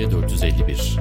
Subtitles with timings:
[0.00, 0.96] Medya 451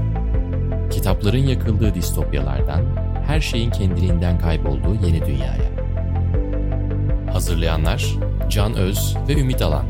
[0.91, 2.85] Kitapların yakıldığı distopyalardan,
[3.27, 5.71] her şeyin kendiliğinden kaybolduğu yeni dünyaya.
[7.33, 8.15] Hazırlayanlar
[8.49, 9.85] Can Öz ve Ümit Alan.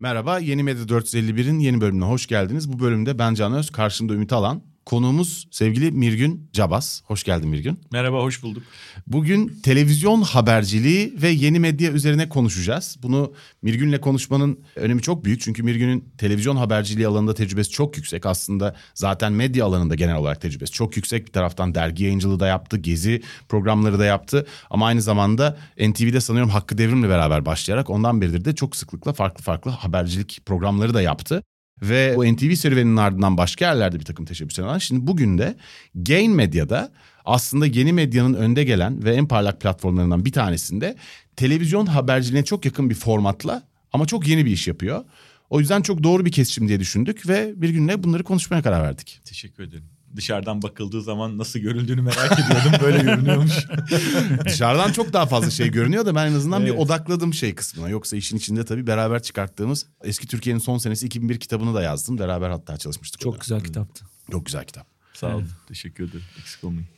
[0.00, 2.72] Merhaba, Yeni Medya 451'in yeni bölümüne hoş geldiniz.
[2.72, 4.71] Bu bölümde ben Can Öz, karşımda Ümit Alan.
[4.84, 7.02] Konuğumuz sevgili Mirgün Cabas.
[7.04, 7.80] Hoş geldin Mirgün.
[7.92, 8.62] Merhaba, hoş bulduk.
[9.06, 12.96] Bugün televizyon haberciliği ve yeni medya üzerine konuşacağız.
[13.02, 15.40] Bunu Mirgün'le konuşmanın önemi çok büyük.
[15.40, 18.26] Çünkü Mirgün'ün televizyon haberciliği alanında tecrübesi çok yüksek.
[18.26, 21.26] Aslında zaten medya alanında genel olarak tecrübesi çok yüksek.
[21.26, 24.46] Bir taraftan dergi yayıncılığı da yaptı, gezi programları da yaptı.
[24.70, 29.44] Ama aynı zamanda NTV'de sanıyorum Hakkı Devrim'le beraber başlayarak ondan beridir de çok sıklıkla farklı
[29.44, 31.42] farklı habercilik programları da yaptı.
[31.82, 34.80] Ve o NTV serüveninin ardından başka yerlerde bir takım teşebbüsler var.
[34.80, 35.56] Şimdi bugün de
[35.94, 36.92] Gain Medya'da
[37.24, 40.96] aslında yeni medyanın önde gelen ve en parlak platformlarından bir tanesinde
[41.36, 45.04] televizyon haberciliğine çok yakın bir formatla ama çok yeni bir iş yapıyor.
[45.50, 49.20] O yüzden çok doğru bir kesişim diye düşündük ve bir günle bunları konuşmaya karar verdik.
[49.24, 49.84] Teşekkür ederim
[50.16, 52.72] dışarıdan bakıldığı zaman nasıl görüldüğünü merak ediyordum.
[52.82, 53.66] Böyle görünüyormuş.
[54.44, 56.72] Dışarıdan çok daha fazla şey görünüyor da ben en azından evet.
[56.72, 57.88] bir odakladım şey kısmına.
[57.88, 62.18] Yoksa işin içinde tabii beraber çıkarttığımız eski Türkiye'nin son senesi 2001 kitabını da yazdım.
[62.18, 63.20] Beraber hatta çalışmıştık.
[63.20, 64.04] Çok güzel kitaptı.
[64.30, 64.86] Çok güzel kitap.
[65.14, 65.40] Sağ olun.
[65.40, 65.50] Evet.
[65.68, 66.24] Teşekkür ederim.
[66.40, 66.88] Eksik olmayın.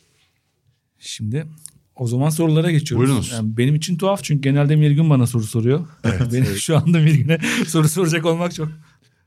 [0.98, 1.46] Şimdi
[1.96, 3.06] o zaman sorulara geçiyoruz.
[3.06, 3.32] Buyurunuz.
[3.32, 5.86] Yani benim için tuhaf çünkü genelde Mirgün bana soru soruyor.
[6.04, 6.58] Evet, benim evet.
[6.58, 8.68] şu anda Mirgün'e soru soracak olmak çok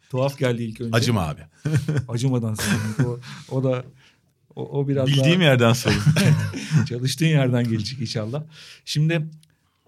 [0.09, 0.97] Tuhaf geldi ilk önce.
[0.97, 1.41] Acıma abi.
[2.08, 3.09] Acımadan sonra.
[3.09, 3.19] O,
[3.55, 3.83] o da
[4.55, 5.49] o, o biraz Bildiğim daha...
[5.49, 5.97] yerden sorun.
[6.89, 8.44] Çalıştığın yerden gelecek inşallah.
[8.86, 9.25] Şimdi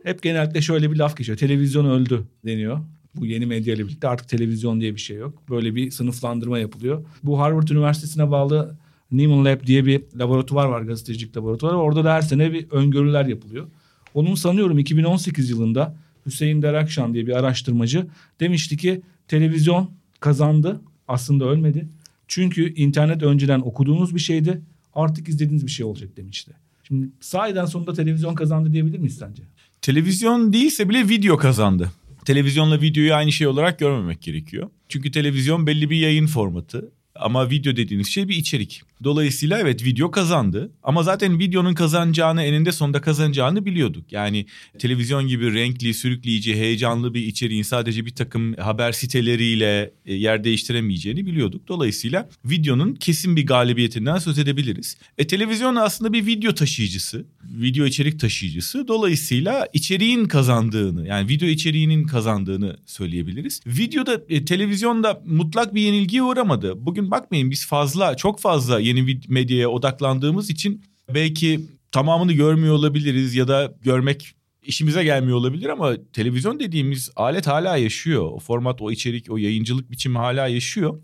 [0.04, 1.38] hep genellikle şöyle bir laf geçiyor.
[1.38, 2.80] Televizyon öldü deniyor.
[3.16, 5.50] Bu yeni medya ile birlikte artık televizyon diye bir şey yok.
[5.50, 7.06] Böyle bir sınıflandırma yapılıyor.
[7.24, 8.78] Bu Harvard Üniversitesi'ne bağlı
[9.12, 11.78] Nieman Lab diye bir laboratuvar var, gazetecilik laboratuvarı.
[11.78, 13.68] Orada da her sene bir öngörüler yapılıyor.
[14.14, 15.96] Onun sanıyorum 2018 yılında
[16.26, 18.08] Hüseyin Derakşan diye bir araştırmacı
[18.40, 20.82] demişti ki televizyon kazandı.
[21.08, 21.88] Aslında ölmedi.
[22.28, 24.62] Çünkü internet önceden okuduğunuz bir şeydi.
[24.94, 26.52] Artık izlediğiniz bir şey olacak demişti.
[26.84, 29.44] Şimdi sahiden sonunda televizyon kazandı diyebilir miyiz sence?
[29.82, 31.92] Televizyon değilse bile video kazandı.
[32.26, 34.70] Televizyonla videoyu aynı şey olarak görmemek gerekiyor.
[34.90, 36.92] Çünkü televizyon belli bir yayın formatı.
[37.20, 38.82] Ama video dediğiniz şey bir içerik.
[39.04, 44.12] Dolayısıyla evet video kazandı ama zaten videonun kazanacağını eninde sonunda kazanacağını biliyorduk.
[44.12, 44.46] Yani
[44.80, 51.26] televizyon gibi renkli, sürükleyici, heyecanlı bir içeriğin sadece bir takım haber siteleriyle e, yer değiştiremeyeceğini
[51.26, 51.68] biliyorduk.
[51.68, 54.98] Dolayısıyla videonun kesin bir galibiyetinden söz edebiliriz.
[55.18, 57.26] E televizyon aslında bir video taşıyıcısı,
[57.62, 58.88] video içerik taşıyıcısı.
[58.88, 63.62] Dolayısıyla içeriğin kazandığını yani video içeriğinin kazandığını söyleyebiliriz.
[63.68, 66.86] Videoda e, televizyonda mutlak bir yenilgiye uğramadı.
[66.86, 70.84] Bugün bakmayın biz fazla çok fazla yeni medyaya odaklandığımız için
[71.14, 71.62] belki
[71.92, 78.32] tamamını görmüyor olabiliriz ya da görmek işimize gelmiyor olabilir ama televizyon dediğimiz alet hala yaşıyor.
[78.32, 81.02] O format, o içerik, o yayıncılık biçimi hala yaşıyor.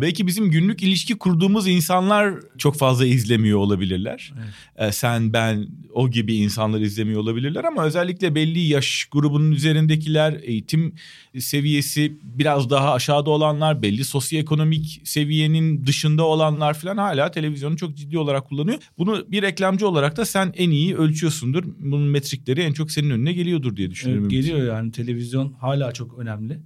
[0.00, 4.32] Belki bizim günlük ilişki kurduğumuz insanlar çok fazla izlemiyor olabilirler.
[4.36, 4.88] Evet.
[4.88, 10.94] Ee, sen, ben, o gibi insanlar izlemiyor olabilirler ama özellikle belli yaş grubunun üzerindekiler, eğitim
[11.38, 18.18] seviyesi biraz daha aşağıda olanlar, belli sosyoekonomik seviyenin dışında olanlar falan hala televizyonu çok ciddi
[18.18, 18.78] olarak kullanıyor.
[18.98, 21.64] Bunu bir reklamcı olarak da sen en iyi ölçüyorsundur.
[21.78, 24.24] Bunun metrikleri en çok senin önüne geliyordur diye düşünüyorum.
[24.24, 26.58] Evet, geliyor yani televizyon hala çok önemli.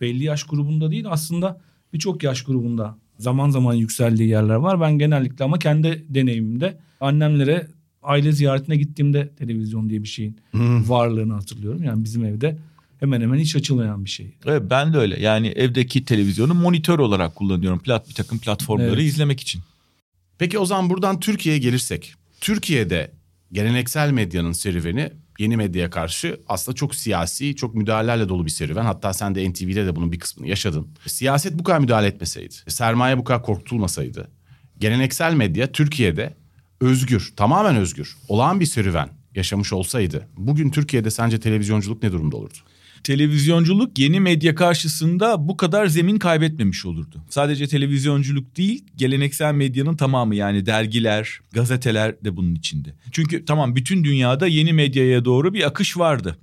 [0.00, 1.60] Belli yaş grubunda değil aslında
[1.92, 4.80] birçok yaş grubunda zaman zaman yükseldiği yerler var.
[4.80, 7.66] Ben genellikle ama kendi deneyimimde annemlere
[8.02, 10.88] aile ziyaretine gittiğimde televizyon diye bir şeyin hmm.
[10.88, 11.82] varlığını hatırlıyorum.
[11.82, 12.58] Yani bizim evde
[13.00, 14.34] hemen hemen hiç açılmayan bir şey.
[14.46, 15.20] Evet ben de öyle.
[15.20, 17.78] Yani evdeki televizyonu monitör olarak kullanıyorum.
[17.78, 19.12] Plat bir takım platformları evet.
[19.12, 19.62] izlemek için.
[20.38, 22.14] Peki o zaman buradan Türkiye'ye gelirsek.
[22.40, 23.10] Türkiye'de
[23.52, 28.84] geleneksel medyanın serüveni yeni medyaya karşı aslında çok siyasi, çok müdahalelerle dolu bir serüven.
[28.84, 30.88] Hatta sen de NTV'de de bunun bir kısmını yaşadın.
[31.06, 34.30] Siyaset bu kadar müdahale etmeseydi, sermaye bu kadar korkutulmasaydı,
[34.78, 36.36] geleneksel medya Türkiye'de
[36.80, 42.58] özgür, tamamen özgür, olağan bir serüven yaşamış olsaydı bugün Türkiye'de sence televizyonculuk ne durumda olurdu?
[43.04, 47.24] Televizyonculuk yeni medya karşısında bu kadar zemin kaybetmemiş olurdu.
[47.28, 52.94] Sadece televizyonculuk değil, geleneksel medyanın tamamı yani dergiler, gazeteler de bunun içinde.
[53.12, 56.38] Çünkü tamam bütün dünyada yeni medyaya doğru bir akış vardı.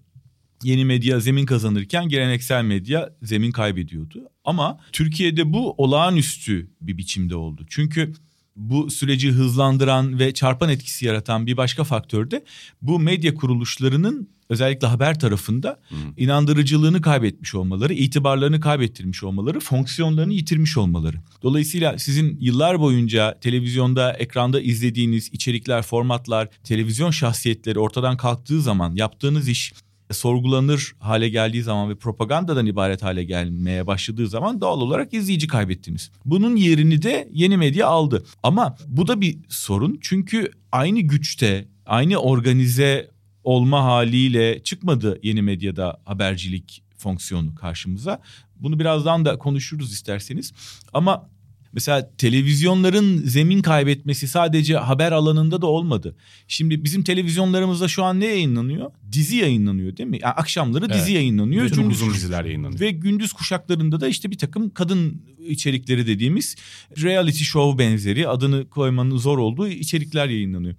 [0.64, 4.24] Yeni medya zemin kazanırken geleneksel medya zemin kaybediyordu.
[4.44, 7.66] Ama Türkiye'de bu olağanüstü bir biçimde oldu.
[7.70, 8.14] Çünkü
[8.60, 12.44] bu süreci hızlandıran ve çarpan etkisi yaratan bir başka faktör de
[12.82, 15.98] bu medya kuruluşlarının özellikle haber tarafında hmm.
[16.18, 21.18] inandırıcılığını kaybetmiş olmaları, itibarlarını kaybettirmiş olmaları, fonksiyonlarını yitirmiş olmaları.
[21.44, 29.50] Dolayısıyla sizin yıllar boyunca televizyonda, ekranda izlediğiniz içerikler, formatlar, televizyon şahsiyetleri ortadan kalktığı zaman yaptığınız
[29.50, 29.74] iş
[30.12, 36.12] sorgulanır hale geldiği zaman ve propagandadan ibaret hale gelmeye başladığı zaman doğal olarak izleyici kaybettiniz.
[36.26, 38.26] Bunun yerini de yeni medya aldı.
[38.44, 43.12] Ama bu da bir sorun çünkü aynı güçte, aynı organize
[43.44, 48.22] olma haliyle çıkmadı yeni medyada habercilik fonksiyonu karşımıza.
[48.56, 50.54] Bunu birazdan da konuşuruz isterseniz.
[50.94, 51.30] Ama
[51.74, 56.16] Mesela televizyonların zemin kaybetmesi sadece haber alanında da olmadı.
[56.48, 58.92] Şimdi bizim televizyonlarımızda şu an ne yayınlanıyor?
[59.12, 60.20] Dizi yayınlanıyor değil mi?
[60.22, 60.96] Yani akşamları evet.
[60.96, 61.66] dizi yayınlanıyor.
[61.66, 62.80] Bütün gündüz uzun diziler yayınlanıyor.
[62.80, 66.56] Ve gündüz kuşaklarında da işte bir takım kadın içerikleri dediğimiz
[67.02, 70.76] reality show benzeri adını koymanın zor olduğu içerikler yayınlanıyor.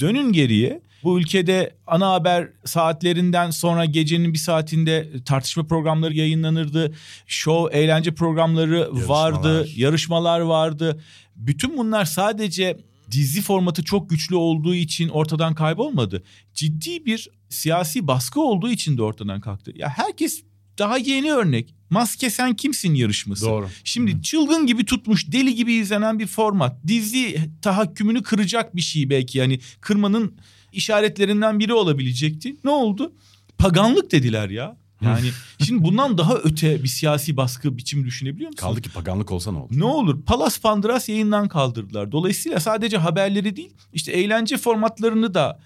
[0.00, 6.94] Dönün geriye bu ülkede ana haber saatlerinden sonra gecenin bir saatinde tartışma programları yayınlanırdı.
[7.26, 9.08] Show, eğlence programları yarışmalar.
[9.08, 11.00] vardı, yarışmalar vardı.
[11.36, 12.76] Bütün bunlar sadece
[13.10, 16.22] dizi formatı çok güçlü olduğu için ortadan kaybolmadı.
[16.54, 19.72] Ciddi bir siyasi baskı olduğu için de ortadan kalktı.
[19.74, 20.42] Ya herkes
[20.78, 21.74] daha yeni örnek.
[21.94, 23.46] Maske sen kimsin yarışması.
[23.46, 23.68] Doğru.
[23.84, 24.22] Şimdi Hı.
[24.22, 26.76] çılgın gibi tutmuş, deli gibi izlenen bir format.
[26.86, 29.38] Dizi tahakkümünü kıracak bir şey belki.
[29.38, 30.34] Yani kırmanın
[30.72, 32.56] işaretlerinden biri olabilecekti.
[32.64, 33.12] Ne oldu?
[33.58, 34.76] Paganlık dediler ya.
[35.00, 35.30] Yani
[35.64, 38.66] şimdi bundan daha öte bir siyasi baskı biçimi düşünebiliyor musun?
[38.66, 39.78] Kaldı ki paganlık olsa ne olur?
[39.78, 40.22] Ne olur?
[40.22, 42.12] Palas Pandras yayından kaldırdılar.
[42.12, 45.60] Dolayısıyla sadece haberleri değil işte eğlence formatlarını da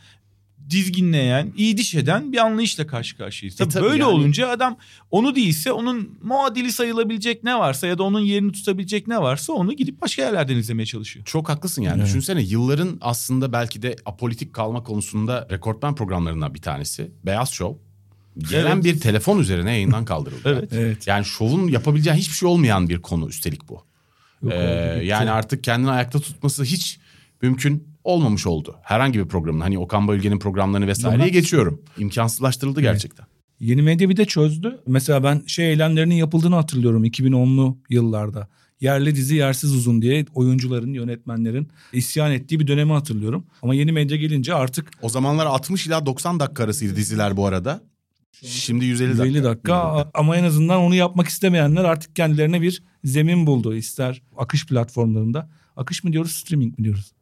[0.70, 3.56] dizginleyen, iyi diş eden bir anlayışla karşı karşıyayız.
[3.56, 4.12] Tabii, e, tabii böyle yani...
[4.12, 4.76] olunca adam
[5.10, 9.72] onu değilse onun muadili sayılabilecek ne varsa ya da onun yerini tutabilecek ne varsa onu
[9.72, 11.24] gidip başka yerlerden izlemeye çalışıyor.
[11.24, 11.96] Çok haklısın yani.
[11.96, 12.06] Evet.
[12.06, 17.10] Düşünsene yılların aslında belki de apolitik kalma konusunda rekortman programlarından bir tanesi.
[17.26, 17.88] Beyaz Show.
[18.50, 18.84] Gelen evet.
[18.84, 20.40] bir telefon üzerine yayından kaldırıldı.
[20.44, 20.72] evet.
[20.72, 21.06] evet.
[21.06, 23.84] Yani şovun yapabileceği hiçbir şey olmayan bir konu üstelik bu.
[24.42, 26.98] Yok, ee, yani artık kendini ayakta tutması hiç
[27.42, 28.76] mümkün olmamış oldu.
[28.82, 31.82] Herhangi bir programın hani Okan Bölge'nin programlarını vesaireyi geçiyorum.
[31.98, 32.92] İmkansızlaştırıldı evet.
[32.92, 33.26] gerçekten.
[33.60, 34.80] Yeni medya bir de çözdü.
[34.86, 38.48] Mesela ben şey eylemlerinin yapıldığını hatırlıyorum 2010'lu yıllarda.
[38.80, 43.46] Yerli dizi yersiz uzun diye oyuncuların, yönetmenlerin isyan ettiği bir dönemi hatırlıyorum.
[43.62, 44.90] Ama yeni medya gelince artık...
[45.02, 47.80] O zamanlar 60 ila 90 dakika arasıydı diziler bu arada.
[48.42, 49.24] Şimdi 150 dakika.
[49.24, 53.74] 150 dakika ama en azından onu yapmak istemeyenler artık kendilerine bir zemin buldu.
[53.74, 55.50] İster akış platformlarında.
[55.76, 57.12] Akış mı diyoruz, streaming mi diyoruz?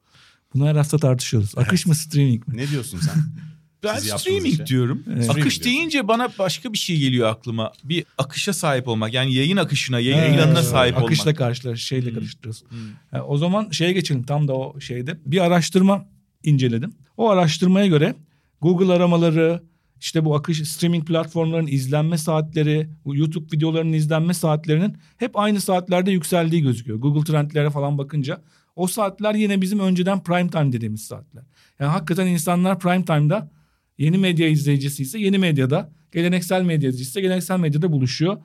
[0.57, 1.53] Bunu her hafta tartışıyoruz.
[1.57, 1.87] Akış evet.
[1.87, 2.57] mı streaming mi?
[2.57, 3.15] Ne diyorsun sen?
[3.83, 4.67] Ben streaming şey.
[4.67, 5.05] diyorum.
[5.15, 5.31] Evet.
[5.31, 7.73] Akış deyince bana başka bir şey geliyor aklıma.
[7.85, 9.15] Bir akışa sahip olmak.
[9.15, 10.35] Yani yayın akışına, yayın evet.
[10.35, 11.11] ilanına sahip Akışla olmak.
[11.11, 12.15] Akışla karşılar, şeyle hmm.
[12.15, 12.71] karıştırıyorsun.
[12.71, 12.79] Hmm.
[13.13, 15.19] Yani o zaman şeye geçelim tam da o şeyde.
[15.27, 16.07] Bir araştırma
[16.45, 16.93] inceledim.
[17.17, 18.15] O araştırmaya göre
[18.61, 19.63] Google aramaları,
[20.01, 26.11] işte bu akış streaming platformlarının izlenme saatleri, bu YouTube videolarının izlenme saatlerinin hep aynı saatlerde
[26.11, 26.99] yükseldiği gözüküyor.
[26.99, 28.43] Google Trendlere falan bakınca
[28.77, 31.45] o saatler yine bizim önceden prime time dediğimiz saatler.
[31.81, 33.51] Yani hakikaten insanlar prime time'da
[33.99, 38.37] yeni medya izleyicisi ise yeni medyada, geleneksel medya izleyicisi ise geleneksel medyada buluşuyor.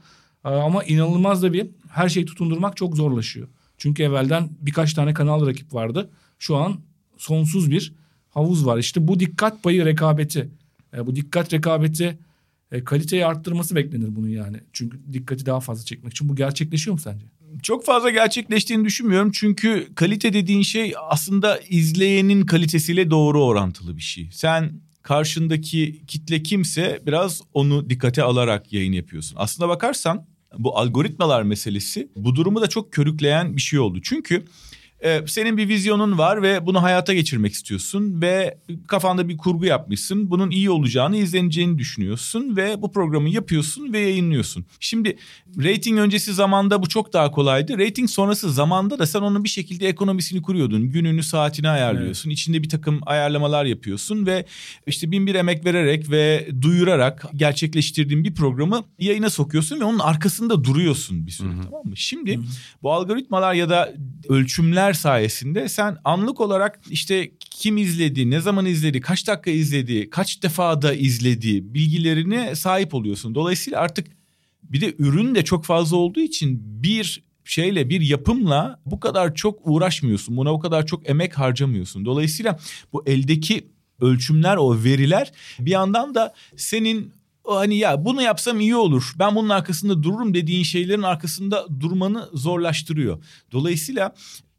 [0.46, 3.48] Ee, ama inanılmaz da bir her şeyi tutundurmak çok zorlaşıyor.
[3.78, 6.10] Çünkü evvelden birkaç tane kanal rakip vardı.
[6.40, 6.80] Şu an
[7.18, 7.94] sonsuz bir
[8.30, 8.78] havuz var.
[8.78, 10.50] İşte bu dikkat payı rekabeti.
[10.94, 12.20] E, bu dikkat rekabeti
[12.72, 14.58] e, kaliteyi arttırması beklenir bunun yani.
[14.74, 17.26] Çünkü dikkati daha fazla çekmek için bu gerçekleşiyor mu sence?
[17.64, 19.32] Çok fazla gerçekleştiğini düşünmüyorum.
[19.32, 24.30] Çünkü kalite dediğin şey aslında izleyenin kalitesiyle doğru orantılı bir şey.
[24.32, 29.36] Sen karşındaki kitle kimse biraz onu dikkate alarak yayın yapıyorsun.
[29.40, 30.26] Aslında bakarsan
[30.58, 34.00] bu algoritmalar meselesi bu durumu da çok körükleyen bir şey oldu.
[34.04, 34.46] Çünkü
[35.04, 40.32] ee, senin bir vizyonun var ve bunu hayata geçirmek istiyorsun ve kafanda bir kurgu yapmışsın.
[40.32, 44.66] Bunun iyi olacağını, izleneceğini düşünüyorsun ve bu programı yapıyorsun ve yayınlıyorsun.
[44.80, 45.18] Şimdi
[45.58, 47.78] rating öncesi zamanda bu çok daha kolaydı.
[47.78, 50.90] Rating sonrası zamanda da sen onun bir şekilde ekonomisini kuruyordun.
[50.90, 52.30] Gününü, saatini ayarlıyorsun.
[52.30, 52.40] Evet.
[52.40, 54.46] İçinde bir takım ayarlamalar yapıyorsun ve
[54.88, 60.64] işte bin bir emek vererek ve duyurarak gerçekleştirdiğin bir programı yayına sokuyorsun ve onun arkasında
[60.64, 61.64] duruyorsun bir süre Hı-hı.
[61.64, 61.98] tamam mı?
[61.98, 62.44] Şimdi Hı-hı.
[62.84, 63.94] bu algoritmalar ya da
[64.30, 70.10] ölçümler bilgiler sayesinde sen anlık olarak işte kim izledi, ne zaman izledi, kaç dakika izledi,
[70.10, 73.36] kaç defa da izledi bilgilerine sahip oluyorsun.
[73.36, 74.08] Dolayısıyla artık
[74.64, 79.60] bir de ürün de çok fazla olduğu için bir şeyle bir yapımla bu kadar çok
[79.64, 80.38] uğraşmıyorsun.
[80.38, 82.06] Buna o kadar çok emek harcamıyorsun.
[82.06, 82.60] Dolayısıyla
[82.94, 83.68] bu eldeki
[84.02, 87.12] ölçümler, o veriler bir yandan da senin
[87.44, 89.14] hani ya bunu yapsam iyi olur.
[89.20, 93.24] Ben bunun arkasında dururum dediğin şeylerin arkasında durmanı zorlaştırıyor.
[93.52, 94.14] Dolayısıyla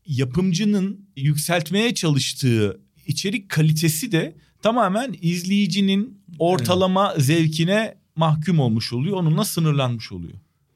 [0.06, 9.16] yapımcının yükseltmeye çalıştığı içerik kalitesi de tamamen izleyicinin ortalama zevkine mahkum olmuş oluyor.
[9.16, 10.34] Onunla sınırlanmış oluyor.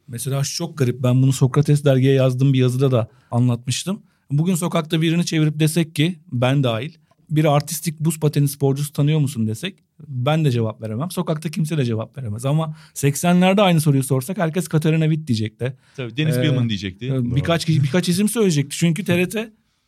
[0.08, 1.02] Mesela şu çok garip.
[1.02, 4.02] Ben bunu Sokrates dergiye yazdığım bir yazıda da anlatmıştım.
[4.30, 6.92] Bugün sokakta birini çevirip desek ki ben dahil
[7.30, 9.74] bir artistik buz pateni sporcusu tanıyor musun desek
[10.08, 11.10] ben de cevap veremem.
[11.10, 15.76] Sokakta kimse de cevap veremez ama 80'lerde aynı soruyu sorsak herkes Katarina Witt diyecekti.
[15.96, 17.12] Tabii Deniz Ee, Billman diyecekti.
[17.36, 18.76] Birkaç kişi birkaç isim söyleyecekti.
[18.76, 19.36] Çünkü TRT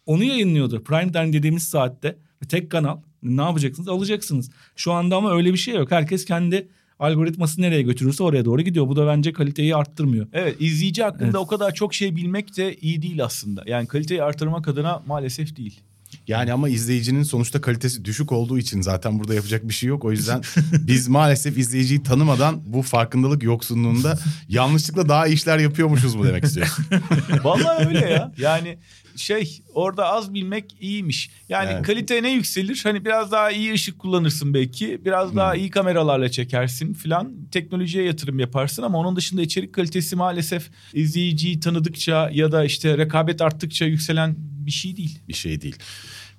[0.06, 0.84] onu yayınlıyordu.
[0.84, 2.18] Prime time dediğimiz saatte.
[2.48, 2.98] Tek kanal.
[3.22, 3.88] Ne yapacaksınız?
[3.88, 4.50] Alacaksınız.
[4.76, 5.90] Şu anda ama öyle bir şey yok.
[5.90, 6.68] Herkes kendi
[6.98, 8.88] algoritması nereye götürürse oraya doğru gidiyor.
[8.88, 10.26] Bu da bence kaliteyi arttırmıyor.
[10.32, 11.34] Evet izleyici hakkında Evet.
[11.34, 13.64] o kadar çok şey bilmek de iyi değil aslında.
[13.66, 15.80] Yani kaliteyi artırmak adına maalesef değil.
[16.28, 20.04] Yani ama izleyicinin sonuçta kalitesi düşük olduğu için zaten burada yapacak bir şey yok.
[20.04, 26.24] O yüzden biz maalesef izleyiciyi tanımadan bu farkındalık yoksunluğunda yanlışlıkla daha iyi işler yapıyormuşuz mu
[26.24, 26.84] demek istiyorsun?
[27.44, 28.32] Vallahi öyle ya.
[28.38, 28.78] Yani
[29.18, 31.30] şey orada az bilmek iyiymiş.
[31.48, 31.86] Yani Evet.
[31.86, 32.80] kalite ne yükselir?
[32.82, 35.04] Hani biraz daha iyi ışık kullanırsın belki.
[35.04, 37.32] Biraz daha iyi kameralarla çekersin filan.
[37.52, 43.42] Teknolojiye yatırım yaparsın ama onun dışında içerik kalitesi maalesef izleyiciyi tanıdıkça ya da işte rekabet
[43.42, 45.18] arttıkça yükselen bir şey değil.
[45.28, 45.76] bir şey değil.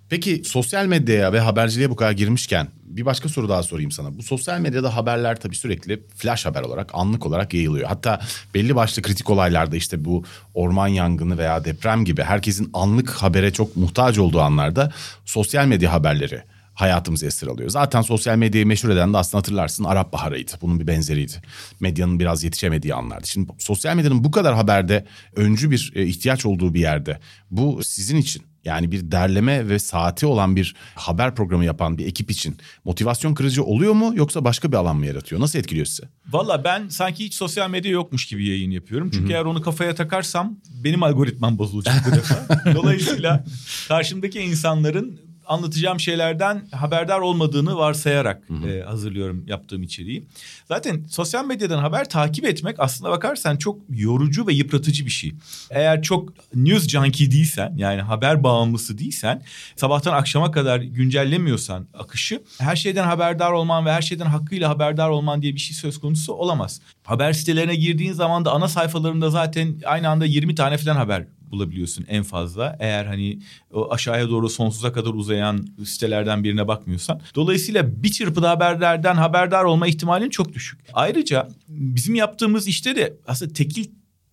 [0.10, 4.18] Peki sosyal medyaya ve haberciliğe bu kadar girmişken bir başka soru daha sorayım sana.
[4.18, 7.88] Bu sosyal medyada haberler tabii sürekli flash haber olarak, anlık olarak yayılıyor.
[7.88, 8.22] Hatta
[8.54, 10.24] belli başlı kritik olaylarda işte bu
[10.54, 14.92] orman yangını veya deprem gibi herkesin anlık habere çok muhtaç olduğu anlarda
[15.25, 17.70] sosyal medya haberleri hayatımızı esir alıyor.
[17.70, 20.51] Zaten sosyal medyayı meşhur eden de aslında hatırlarsın Arap Baharı'ydı.
[20.62, 21.42] Bunun bir benzeriydi.
[21.80, 23.28] Medyanın biraz yetişemediği anlardı.
[23.28, 27.20] Şimdi sosyal medyanın bu kadar haberde öncü bir e, ihtiyaç olduğu bir yerde
[27.51, 32.32] bu sizin için yani bir derleme ve saati olan bir haber programı yapan bir ekip
[32.32, 35.42] için motivasyon kırıcı oluyor mu yoksa başka bir alan mı yaratıyor?
[35.42, 36.04] Nasıl etkiliyor sizi?
[36.32, 39.12] Valla ben sanki hiç sosyal medya yokmuş gibi yayın yapıyorum.
[39.13, 42.63] Çünkü eğer onu kafaya takarsam benim algoritmam bozulacak bu defa.
[42.75, 43.46] Dolayısıyla
[43.88, 50.27] karşımdaki insanların anlatacağım şeylerden haberdar olmadığını varsayarak e, hazırlıyorum yaptığım içeriği.
[50.68, 55.34] Zaten sosyal medyadan haber takip etmek aslında bakarsan çok yorucu ve yıpratıcı bir şey.
[55.70, 59.41] Eğer çok news junkie değilsen yani haber bağımlısı değilsen
[59.75, 65.41] sabahtan akşama kadar güncellemiyorsan akışı her şeyden haberdar olman ve her şeyden hakkıyla haberdar olman
[65.41, 66.82] diye bir şey söz konusu olamaz.
[67.03, 72.06] Haber sitelerine girdiğin zaman da ana sayfalarında zaten aynı anda 20 tane falan haber bulabiliyorsun
[72.08, 72.77] en fazla.
[72.79, 73.39] Eğer hani
[73.74, 77.22] o aşağıya doğru sonsuza kadar uzayan sitelerden birine bakmıyorsan.
[77.36, 80.79] Dolayısıyla bir çırpıda haberlerden haberdar olma ihtimalin çok düşük.
[80.94, 83.86] Ayrıca bizim yaptığımız işte de aslında tekil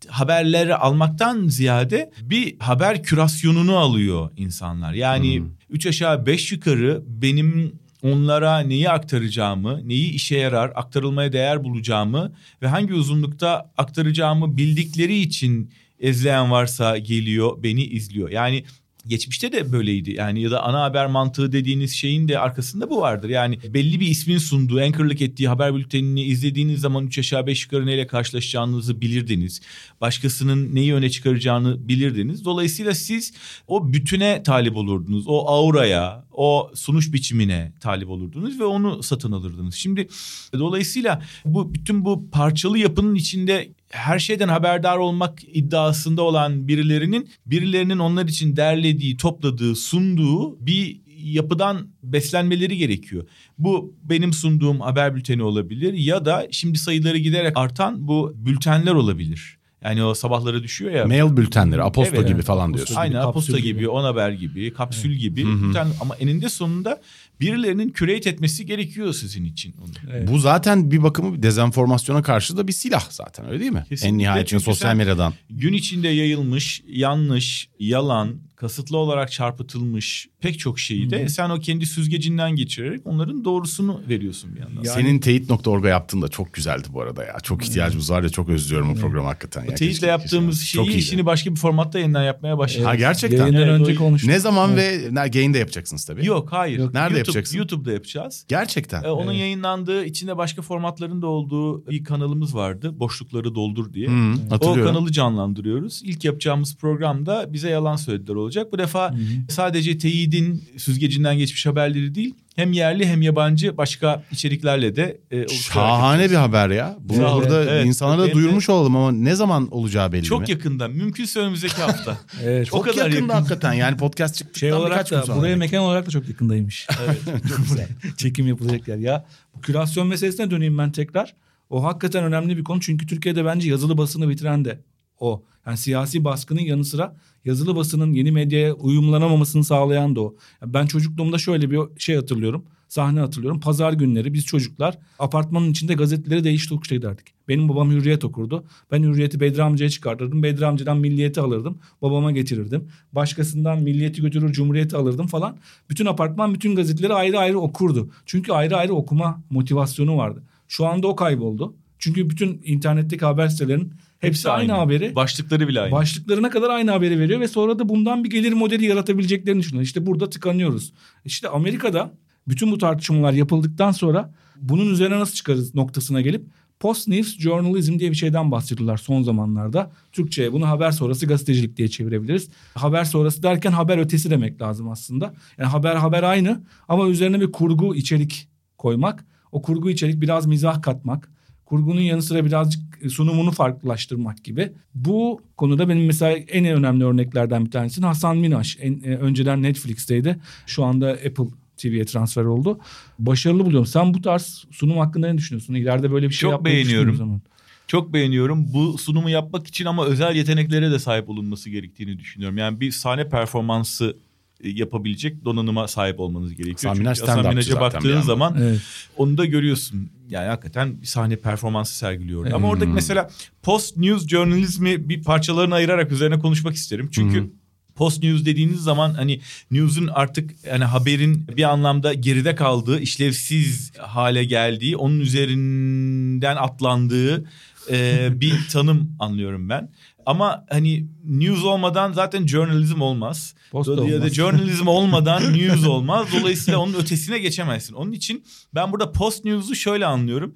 [0.09, 4.93] haberleri almaktan ziyade bir haber kürasyonunu alıyor insanlar.
[4.93, 12.33] Yani üç aşağı beş yukarı benim onlara neyi aktaracağımı, neyi işe yarar, aktarılmaya değer bulacağımı
[12.63, 18.31] ve hangi uzunlukta aktaracağımı bildikleri için izleyen varsa geliyor, beni izliyor.
[18.31, 18.65] Yani
[19.09, 20.11] geçmişte de böyleydi.
[20.11, 23.29] Yani ya da ana haber mantığı dediğiniz şeyin de arkasında bu vardır.
[23.29, 27.87] Yani belli bir ismin sunduğu, anchorlık ettiği haber bültenini izlediğiniz zaman üç aşağı beş yukarı
[27.87, 29.61] neyle karşılaşacağınızı bilirdiniz.
[30.01, 32.45] Başkasının neyi öne çıkaracağını bilirdiniz.
[32.45, 33.33] Dolayısıyla siz
[33.67, 35.25] o bütüne talip olurdunuz.
[35.27, 39.75] O auraya, o sunuş biçimine talip olurdunuz ve onu satın alırdınız.
[39.75, 40.09] Şimdi
[40.53, 47.99] dolayısıyla bu bütün bu parçalı yapının içinde her şeyden haberdar olmak iddiasında olan birilerinin birilerinin
[47.99, 53.27] onlar için derlediği, topladığı, sunduğu bir yapıdan beslenmeleri gerekiyor.
[53.59, 59.59] Bu benim sunduğum haber bülteni olabilir ya da şimdi sayıları giderek artan bu bültenler olabilir.
[59.85, 61.07] Yani o sabahları düşüyor ya.
[61.07, 62.95] Mail bültenleri, aposto Evet, gibi evet, falan aposto diyorsun.
[62.95, 63.67] gibi, Aynen aposta gibi.
[63.69, 65.45] gibi, on haber gibi, kapsül gibi.
[65.45, 65.69] Hı.
[65.69, 67.01] Bir tane- ama eninde sonunda
[67.41, 69.75] birilerinin curate etmesi gerekiyor sizin için.
[69.81, 69.91] Onu.
[70.13, 70.29] Evet.
[70.29, 73.85] Bu zaten bir bakımı dezenformasyona karşı da bir silah zaten öyle değil mi?
[73.89, 74.09] Kesinlikle.
[74.09, 75.35] En nihayetinde sosyal medyadan.
[75.51, 81.87] Gün içinde yayılmış, yanlış, yalan, kasıtlı olarak çarpıtılmış pek çok şeyi de sen o kendi
[81.87, 84.83] süzgecinden geçirerek onların doğrusunu veriyorsun bir yandan.
[84.83, 87.37] Ya- Senin teyit.org'a yaptığın da çok güzeldi bu arada ya.
[87.43, 89.61] Çok ihtiyacımız var ya çok özlüyorum o programı hakikaten.
[89.65, 89.75] Ya.
[89.75, 92.87] Teyitle Keşke- yaptığımız keşke- şeyi şimdi başka bir formatta yeniden yapmaya başladık.
[92.87, 93.39] Ha gerçekten.
[93.39, 94.31] Yayından Evet, önce o- konuştuk.
[94.31, 96.27] Ne zaman ve ne, gain'de yapacaksınız tabii.
[96.27, 96.79] Yok hayır.
[96.79, 97.59] Nerede YouTube, yapacaksın?
[97.59, 98.45] YouTube'da yapacağız.
[98.49, 99.03] Gerçekten.
[99.03, 99.41] Ee, onun Evet.
[99.41, 103.01] yayınlandığı içinde başka formatların da olduğu bir kanalımız vardı.
[103.01, 104.09] Boşlukları doldur diye.
[104.09, 104.13] Hı,
[104.49, 104.95] O hatırlıyorum.
[104.95, 106.03] kanalı canlandırıyoruz.
[106.05, 108.73] İlk yapacağımız programda bize yalan söylediler olacak.
[108.73, 109.15] Bu defa
[109.49, 116.31] sadece teyidin süzgecinden geçmiş haberleri değil hem yerli hem yabancı başka içeriklerle de e, Şahane
[116.31, 116.97] bir haber ya.
[117.01, 117.41] Bunu ol.
[117.43, 117.87] burada Evet.
[117.87, 120.27] insanlara da Benim de- duyurmuş olalım ama ne zaman olacağı belli mi?
[120.27, 120.89] Çok yakında.
[120.89, 122.19] Mümkünse önümüzdeki hafta.
[122.45, 122.67] Evet.
[122.73, 123.29] O Çok kadar yakında yakın.
[123.29, 125.39] hakikaten yani podcast çıktıktan Şey olarak birkaç gün da sonra.
[125.39, 126.87] buraya mekan olarak da çok yakındaymış.
[127.49, 127.89] Çok güzel.
[128.17, 128.97] Çekim yapılacak yer.
[128.99, 129.25] Ya
[129.55, 131.35] bu kürasyon meselesine döneyim ben tekrar.
[131.71, 134.79] O hakikaten önemli bir konu çünkü Türkiye'de bence yazılı basını bitiren de
[135.21, 135.43] o.
[135.67, 140.37] Yani siyasi baskının yanı sıra yazılı basının yeni medyaya uyumlanamamasını sağlayan da o.
[140.63, 142.65] Yani ben çocukluğumda şöyle bir şey hatırlıyorum.
[142.89, 143.61] Sahne hatırlıyorum.
[143.61, 147.27] Pazar günleri biz çocuklar apartmanın içinde gazeteleri değiş tokuş ederdik.
[147.49, 148.65] Benim babam Hürriyet okurdu.
[148.93, 150.43] Ben Hürriyet'i Bedri amcaya çıkartırdım.
[150.43, 151.79] Bedri amcadan Milliyet'i alırdım.
[152.03, 152.89] Babama getirirdim.
[153.13, 155.57] Başkasından Milliyet'i götürür Cumhuriyet'i alırdım falan.
[155.91, 158.11] Bütün apartman bütün gazeteleri ayrı ayrı okurdu.
[158.27, 160.43] Çünkü ayrı ayrı okuma motivasyonu vardı.
[160.69, 161.75] Şu anda o kayboldu.
[161.99, 165.15] Çünkü bütün internetteki haber sitelerinin hepsi, aynı, haberi.
[165.15, 165.93] Başlıkları bile aynı.
[165.93, 169.85] Başlıklarına kadar aynı haberi veriyor ve sonra da bundan bir gelir modeli yaratabileceklerini düşünüyor.
[169.85, 170.93] İşte burada tıkanıyoruz.
[171.25, 172.13] İşte Amerika'da
[172.49, 176.47] bütün bu tartışmalar yapıldıktan sonra bunun üzerine nasıl çıkarız noktasına gelip
[176.81, 179.91] Post News Journalism diye bir şeyden bahsediyorlar son zamanlarda.
[180.13, 182.49] Türkçe'ye bunu haber sonrası gazetecilik diye çevirebiliriz.
[182.75, 185.35] Haber sonrası derken haber ötesi demek lazım aslında.
[185.59, 189.25] Yani haber haber aynı ama üzerine bir kurgu içerik koymak.
[189.53, 191.31] O kurgu içerik biraz mizah katmak.
[191.67, 194.73] Kurgunun yanı sıra birazcık sunumunu farklılaştırmak gibi.
[194.95, 198.77] Bu konuda benim mesela en önemli örneklerden bir tanesi Hasan Minaj.
[198.81, 200.39] En, e, önceden Netflix'teydi.
[200.67, 201.47] Şu anda Apple
[201.77, 202.79] TV'ye transfer oldu.
[203.19, 203.87] Başarılı buluyorum.
[203.87, 205.75] Sen bu tarz sunum hakkında ne düşünüyorsun?
[205.75, 207.11] İleride böyle bir şey Çok yapmayı beğeniyorum.
[207.11, 207.43] musun?
[207.87, 208.73] Çok beğeniyorum.
[208.75, 212.59] Bu sunumu yapmak için ama özel yeteneklere de sahip olunması gerektiğini düşünüyorum.
[212.59, 214.26] Yani bir sahne performansı e,
[214.63, 216.77] yapabilecek donanıma sahip olmanız gerekiyor.
[216.79, 218.81] Hasan Minaj Hasan Minaj'a baktığın zaman Evet.
[219.17, 220.11] onu da görüyorsun.
[220.31, 222.41] Yani hakikaten bir sahne performansı sergiliyor.
[222.43, 222.55] orada.
[222.55, 222.73] Ama Hmm.
[222.73, 223.31] oradaki mesela
[223.63, 227.09] post news journalizmi bir parçalarını ayırarak üzerine konuşmak isterim.
[227.13, 227.47] Çünkü hı.
[227.95, 234.45] Post news dediğiniz zaman hani news'un artık yani haberin bir anlamda geride kaldığı, işlevsiz hale
[234.45, 237.45] geldiği, onun üzerinden atlandığı
[237.91, 239.89] e, bir tanım anlıyorum ben.
[240.27, 243.55] Ama hani news olmadan zaten journalism olmaz.
[243.71, 246.27] Post ya da journalism olmadan news olmaz.
[246.41, 247.95] Dolayısıyla onun ötesine geçemezsin.
[247.95, 250.55] Onun için ben burada post news'u şöyle anlıyorum.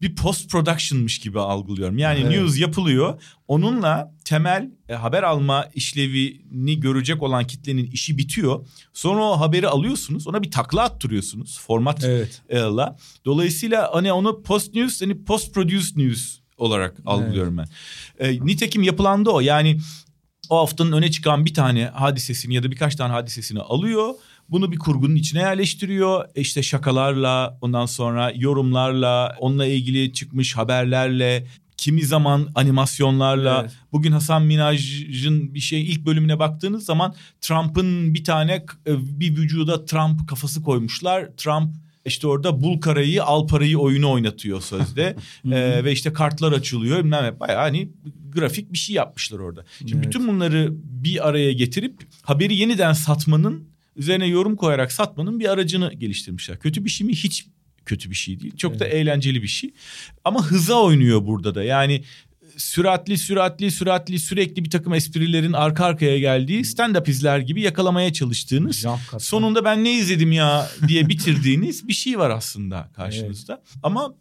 [0.00, 1.98] Bir post production'mış gibi algılıyorum.
[1.98, 2.30] Yani Evet.
[2.38, 3.22] news yapılıyor.
[3.48, 8.66] Onunla temel e, haber alma işlevini görecek olan kitlenin işi bitiyor.
[8.92, 10.26] Sonra o haberi alıyorsunuz.
[10.26, 12.08] Ona bir takla attırıyorsunuz formatla.
[12.08, 12.42] Evet.
[13.24, 17.66] Dolayısıyla hani onu post news hani post produced news olarak algılıyorum ben.
[18.18, 19.40] E, nitekim yapılan da o.
[19.40, 19.78] Yani
[20.50, 24.14] o haftanın öne çıkan bir tane hadisesini ya da birkaç tane hadisesini alıyor.
[24.48, 26.24] Bunu bir kurgunun içine yerleştiriyor.
[26.34, 31.46] İşte şakalarla, ondan sonra yorumlarla, onunla ilgili çıkmış haberlerle,
[31.76, 33.60] kimi zaman animasyonlarla.
[33.60, 33.72] Evet.
[33.92, 38.52] Bugün Hasan Minaj'ın bir şey ilk bölümüne baktığınız zaman Trump'ın bir tane
[38.86, 41.28] e, bir vücuda Trump kafası koymuşlar.
[41.36, 45.16] Trump işte orada bul karayı al parayı oyunu oynatıyor sözde.
[45.52, 46.98] Ee, ve işte kartlar açılıyor.
[46.98, 47.36] Bilmem.
[47.40, 47.88] Bayağı hani
[48.32, 49.64] grafik bir şey yapmışlar orada.
[49.78, 50.04] Şimdi Evet.
[50.04, 56.58] bütün bunları bir araya getirip haberi yeniden satmanın üzerine yorum koyarak satmanın bir aracını geliştirmişler.
[56.58, 57.12] Kötü bir şey mi?
[57.12, 57.46] Hiç
[57.86, 58.56] kötü bir şey değil.
[58.56, 59.70] Çok da eğlenceli bir şey.
[60.24, 61.62] Ama hıza oynuyor burada da.
[61.64, 62.02] Yani
[62.62, 68.86] süratli süratli süratli sürekli bir takım esprilerin arka arkaya geldiği stand-up izler gibi yakalamaya çalıştığınız
[69.18, 73.62] sonunda ben ne izledim ya diye bitirdiğiniz bir şey var aslında karşınızda.
[73.82, 74.14] Ama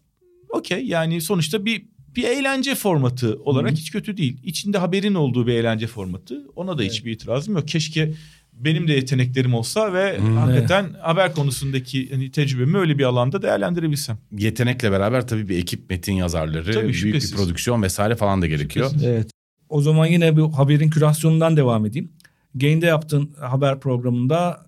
[0.50, 3.76] okey yani sonuçta bir bir eğlence formatı olarak Hı.
[3.76, 4.38] hiç kötü değil.
[4.44, 6.48] İçinde haberin olduğu bir eğlence formatı.
[6.56, 7.68] Ona da hiçbir itirazım yok.
[7.68, 8.14] Keşke
[8.54, 10.22] benim de yeteneklerim olsa ve Hı.
[10.40, 14.18] hakikaten haber konusundaki hani tecrübemi öyle bir alanda değerlendirebilsem.
[14.38, 17.32] Yetenekle beraber tabii bir ekip metin yazarları, Tabii, büyük şüphesiz.
[17.32, 18.92] bir prodüksiyon vesaire falan da gerekiyor.
[19.04, 19.32] Evet.
[19.70, 22.12] O zaman yine bu haberin kürasyonundan devam edeyim.
[22.56, 24.66] Gain'de yaptığın haber programında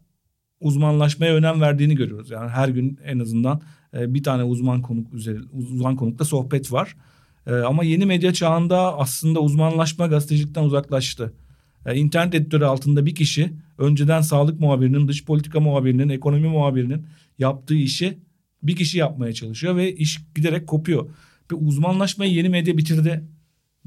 [0.59, 2.31] uzmanlaşmaya önem verdiğini görüyoruz.
[2.31, 3.61] Yani her gün en azından
[3.97, 6.95] e, bir tane uzman konuk üzeri uzman konukla sohbet var.
[7.47, 11.33] E, Ama yeni medya çağında aslında uzmanlaşma gazetecilikten uzaklaştı.
[11.85, 17.05] E, İnternet editörü altında bir kişi önceden sağlık muhabirinin, dış politika muhabirinin, ekonomi muhabirinin
[17.39, 18.17] yaptığı işi
[18.63, 21.09] bir kişi yapmaya çalışıyor ve iş giderek kopuyor.
[21.51, 23.23] Bir uzmanlaşmayı yeni medya bitirdi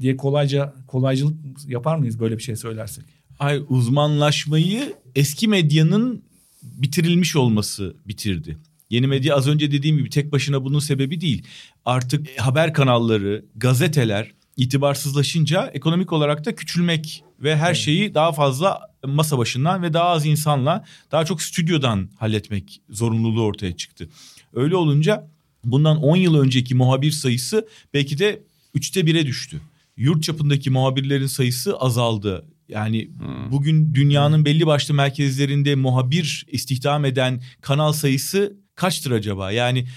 [0.01, 1.35] diye kolayca kolaycılık
[1.67, 3.05] yapar mıyız böyle bir şey söylersek?
[3.39, 6.23] Ay uzmanlaşmayı eski medyanın
[6.63, 8.57] bitirilmiş olması bitirdi.
[8.89, 11.43] Yeni medya az önce dediğim gibi tek başına bunun sebebi değil.
[11.85, 19.37] Artık haber kanalları, gazeteler itibarsızlaşınca ekonomik olarak da küçülmek ve her şeyi daha fazla masa
[19.37, 24.09] başından ve daha az insanla daha çok stüdyodan halletmek zorunluluğu ortaya çıktı.
[24.53, 25.27] Öyle olunca
[25.63, 29.61] bundan 10 yıl önceki muhabir sayısı belki de üçte bire düştü.
[29.97, 32.45] Yurt çapındaki muhabirlerin sayısı azaldı.
[32.69, 33.09] Yani
[33.51, 39.51] bugün dünyanın belli başlı merkezlerinde muhabir istihdam eden kanal sayısı kaçtır acaba?
[39.51, 39.87] Yani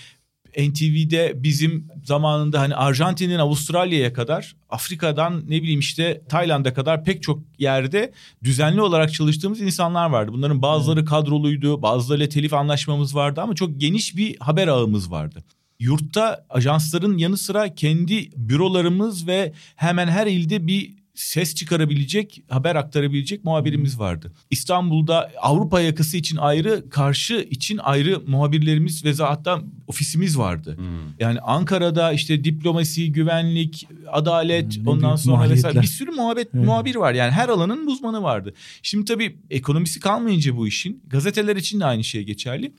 [0.59, 7.43] NTV'de bizim zamanında hani Arjantin'in Avustralya'ya kadar Afrika'dan ne bileyim işte Tayland'a kadar pek çok
[7.59, 8.13] yerde
[8.45, 10.33] düzenli olarak çalıştığımız insanlar vardı.
[10.33, 15.45] Bunların bazıları kadroluydu, bazılarıyla telif anlaşmamız vardı ama çok geniş bir haber ağımız vardı.
[15.79, 23.45] Yurtta ajansların yanı sıra kendi bürolarımız ve hemen her ilde bir ses çıkarabilecek, haber aktarabilecek
[23.45, 24.33] muhabirimiz vardı.
[24.51, 30.77] İstanbul'da Avrupa yakası için ayrı, karşı için ayrı muhabirlerimiz ve hatta ofisimiz vardı.
[30.77, 30.87] Hmm.
[31.21, 35.83] Yani Ankara'da işte diplomasi, güvenlik, adalet, Hmm, ondan sonra vesaire maliyetler.
[35.83, 36.65] bir sürü muhabbet Evet.
[36.67, 37.15] muhabir var.
[37.15, 38.55] Yani her alanın uzmanı vardı.
[38.83, 42.73] Şimdi tabii ekonomisi kalmayınca bu işin gazeteler için de aynı şey geçerli.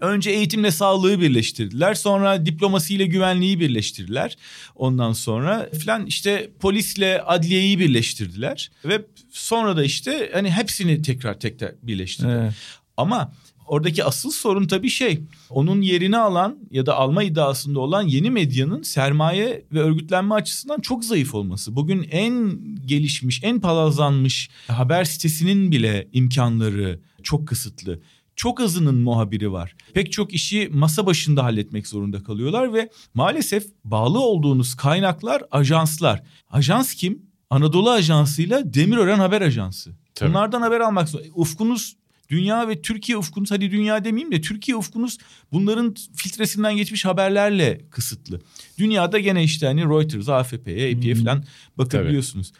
[0.00, 1.94] Önce eğitimle sağlığı birleştirdiler.
[1.94, 4.36] Sonra diplomasiyle güvenliği birleştirdiler.
[4.74, 8.70] Ondan sonra filan işte polisle adliyeyi birleştirdiler.
[8.84, 12.42] Ve sonra da işte hani hepsini tekrar tekrar birleştirdiler.
[12.42, 12.54] Evet.
[12.96, 13.32] Ama
[13.66, 18.82] oradaki asıl sorun tabii şey onun yerini alan ya da alma iddiasında olan yeni medyanın
[18.82, 21.76] sermaye ve örgütlenme açısından çok zayıf olması.
[21.76, 28.00] Bugün en gelişmiş, en palazlanmış haber sitesinin bile imkanları çok kısıtlı.
[28.36, 29.76] Çok azının muhabiri var.
[29.94, 36.22] Pek çok işi masa başında halletmek zorunda kalıyorlar ve maalesef bağlı olduğunuz kaynaklar ajanslar.
[36.50, 37.22] Ajans kim?
[37.50, 39.90] Anadolu Ajansı'yla Demirören Haber Ajansı.
[40.14, 40.30] Tabii.
[40.30, 41.20] Bunlardan haber almak zor.
[41.34, 41.96] Ufkunuz
[42.28, 45.18] dünya ve Türkiye ufkunuz hadi dünya demeyeyim de Türkiye ufkunuz
[45.52, 48.40] bunların filtresinden geçmiş haberlerle kısıtlı.
[48.78, 51.24] Dünyada gene işte hani Reuters, AFP'ye, AP'ye Hmm.
[51.24, 51.44] falan
[51.78, 52.52] bakabiliyorsunuz.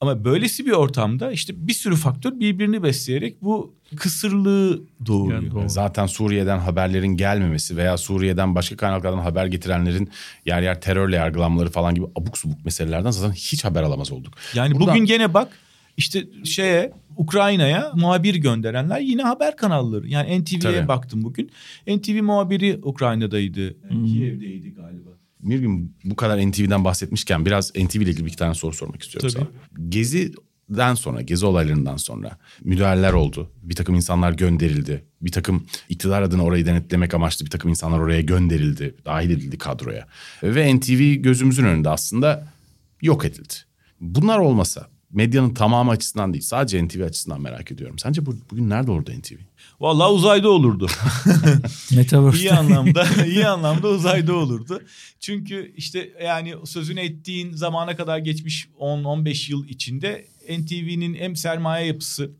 [0.00, 5.42] Ama böylesi bir ortamda işte bir sürü faktör birbirini besleyerek bu kısırlığı doğuruyor.
[5.42, 5.68] Yani doğru.
[5.68, 10.10] Zaten Suriye'den haberlerin gelmemesi veya Suriye'den başka kaynaklardan haber getirenlerin
[10.46, 14.34] yer yer terörle yargılanmaları falan gibi abuk subuk meselelerden zaten hiç haber alamaz olduk.
[14.54, 15.48] Yani Burada- bugün gene bak
[15.96, 20.08] işte şeye Ukrayna'ya muhabir gönderenler yine haber kanalları.
[20.08, 20.88] Yani NTV'ye Tabii.
[20.88, 21.50] baktım bugün.
[21.86, 23.76] NTV muhabiri Ukrayna'daydı.
[23.88, 25.10] Kiev'deydi galiba.
[25.42, 29.30] Mirgin bu kadar NTV'den bahsetmişken biraz NTV ile ilgili bir iki tane soru sormak istiyorum
[29.34, 29.46] Tabii.
[29.76, 29.88] sana.
[29.88, 33.50] Gezi'den sonra, Gezi olaylarından sonra müdahaleler oldu.
[33.62, 35.04] Bir takım insanlar gönderildi.
[35.22, 38.94] Bir takım iktidar adına orayı denetlemek amaçlı bir takım insanlar oraya gönderildi.
[39.04, 40.06] Dahil edildi kadroya.
[40.42, 42.52] Ve NTV gözümüzün önünde aslında
[43.02, 43.54] yok edildi.
[44.00, 47.98] Bunlar olmasa medyanın tamamı açısından değil sadece NTV açısından merak ediyorum.
[47.98, 49.34] Sence bu, bugün nerede oldu NTV?
[49.80, 50.86] Vallahi uzayda olurdu.
[51.96, 52.38] Metaverse.
[52.38, 54.82] iyi anlamda iyi anlamda uzayda olurdu.
[55.20, 62.30] Çünkü işte yani sözünü ettiğin zamana kadar geçmiş 10-15 yıl içinde NTV'nin hem sermaye yapısı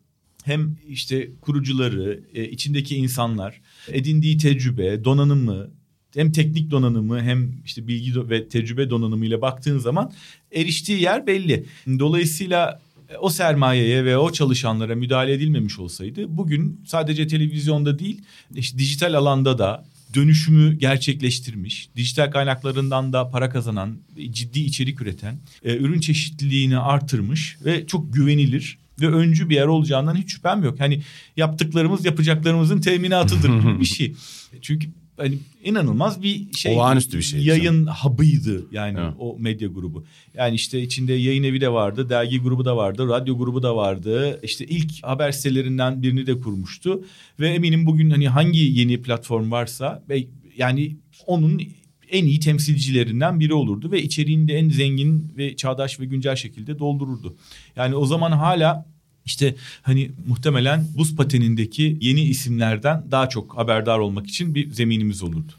[0.44, 5.70] hem işte kurucuları, e, içindeki insanlar, edindiği tecrübe, donanımı,
[6.14, 10.12] hem teknik donanımı hem işte bilgi ve tecrübe donanımıyla baktığın zaman
[10.52, 11.66] eriştiği yer belli.
[11.98, 12.80] Dolayısıyla
[13.20, 18.22] o sermayeye ve o çalışanlara müdahale edilmemiş olsaydı bugün sadece televizyonda değil
[18.54, 23.98] işte dijital alanda da dönüşümü gerçekleştirmiş, dijital kaynaklarından da para kazanan,
[24.30, 30.16] ciddi içerik üreten, e, ürün çeşitliliğini artırmış ve çok güvenilir ve öncü bir yer olacağından
[30.16, 30.80] hiç şüphem yok.
[30.80, 31.02] Hani
[31.36, 34.14] yaptıklarımız yapacaklarımızın teminatıdır bir şey.
[34.62, 34.88] Çünkü
[35.20, 36.76] hani inanılmaz bir şey.
[36.76, 37.42] Olağanüstü bir şey.
[37.42, 39.14] Yayın hub'ıydı yani Evet.
[39.18, 40.04] o medya grubu.
[40.34, 44.40] Yani işte içinde yayın evi de vardı, dergi grubu da vardı, radyo grubu da vardı.
[44.42, 47.04] İşte ilk haber sitelerinden birini de kurmuştu.
[47.40, 51.62] Ve eminim bugün hani hangi yeni platform varsa ve yani onun
[52.10, 56.78] en iyi temsilcilerinden biri olurdu ve içeriğini de en zengin ve çağdaş ve güncel şekilde
[56.78, 57.36] doldururdu.
[57.76, 58.86] Yani o zaman hala
[59.24, 65.52] işte hani muhtemelen buz patenindeki yeni isimlerden daha çok haberdar olmak için bir zeminimiz olurdu.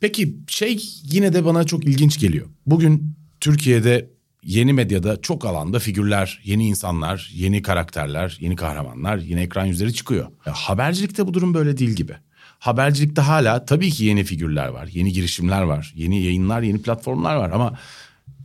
[0.00, 2.46] Peki şey yine de bana çok ilginç geliyor.
[2.66, 4.10] Bugün Türkiye'de
[4.42, 10.26] yeni medyada çok alanda figürler, yeni insanlar, yeni karakterler, yeni kahramanlar, yine ekran yüzleri çıkıyor.
[10.46, 12.12] E, habercilikte bu durum böyle değil gibi.
[12.58, 17.50] Habercilikte hala tabii ki yeni figürler var, yeni girişimler var, yeni yayınlar, yeni platformlar var
[17.50, 17.78] ama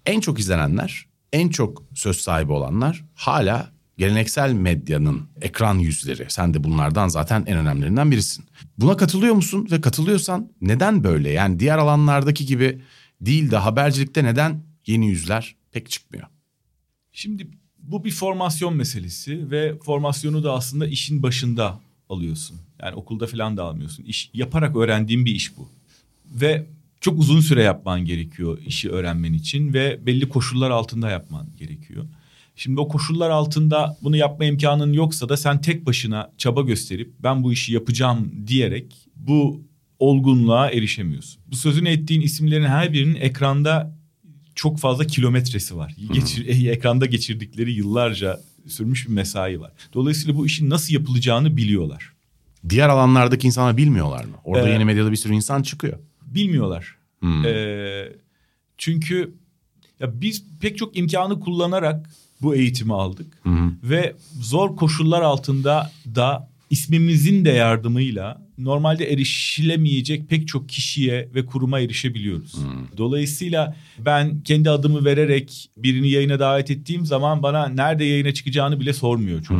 [0.05, 6.25] en çok izlenenler, en çok söz sahibi olanlar hala geleneksel medyanın ekran yüzleri.
[6.29, 8.45] Sen de bunlardan zaten en önemlilerinden birisin.
[8.77, 11.29] Buna katılıyor musun ve katılıyorsan neden böyle?
[11.29, 12.81] Yani diğer alanlardaki gibi
[13.21, 16.27] değil de habercilikte neden yeni yüzler pek çıkmıyor?
[17.11, 17.47] Şimdi
[17.79, 22.57] bu bir formasyon meselesi ve formasyonu da aslında işin başında alıyorsun.
[22.81, 24.03] Yani okulda falan da almıyorsun.
[24.03, 25.69] İş yaparak öğrendiğin bir iş bu.
[26.25, 26.65] Ve
[27.01, 32.05] çok uzun süre yapman gerekiyor işi öğrenmen için ve belli koşullar altında yapman gerekiyor.
[32.55, 37.43] Şimdi o koşullar altında bunu yapma imkanın yoksa da sen tek başına çaba gösterip ben
[37.43, 39.61] bu işi yapacağım diyerek bu
[39.99, 41.41] olgunluğa erişemiyorsun.
[41.47, 43.95] Bu sözünü ettiğin isimlerin her birinin ekranda
[44.55, 45.95] çok fazla kilometresi var.
[46.13, 49.71] Geçir, ekranda geçirdikleri yıllarca sürmüş bir mesai var.
[49.93, 52.13] Dolayısıyla bu işin nasıl yapılacağını biliyorlar.
[52.69, 54.35] Diğer alanlardaki insanlar bilmiyorlar mı?
[54.43, 55.99] Orada Ee, yeni medyada bir sürü insan çıkıyor.
[56.21, 56.95] Bilmiyorlar.
[57.19, 57.45] Hmm.
[57.45, 58.13] Ee,
[58.77, 59.33] çünkü
[59.99, 62.09] ya biz pek çok imkanı kullanarak
[62.41, 63.71] bu eğitimi aldık Hı hı.
[63.83, 71.79] ve zor koşullar altında da ismimizin de yardımıyla normalde erişilemeyecek pek çok kişiye ve kuruma
[71.79, 72.55] erişebiliyoruz.
[72.97, 78.93] Dolayısıyla ben kendi adımı vererek birini yayına davet ettiğim zaman bana nerede yayına çıkacağını bile
[78.93, 79.57] sormuyor çoğu.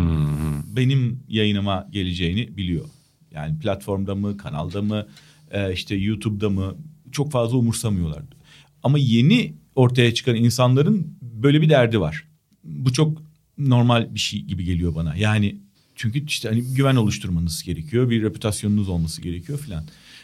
[0.75, 2.85] Benim yayınıma geleceğini biliyor.
[3.31, 5.07] Yani platformda mı, kanalda mı,
[5.51, 6.75] e, işte YouTube'da mı
[7.11, 8.23] çok fazla umursamıyorlar.
[8.83, 12.27] Ama yeni ortaya çıkan insanların böyle bir derdi var.
[12.63, 13.21] Bu çok
[13.57, 15.15] normal bir şey gibi geliyor bana.
[15.15, 15.55] Yani
[15.95, 19.83] çünkü işte hani güven oluşturmanız gerekiyor, bir reputasyonunuz olması gerekiyor filan.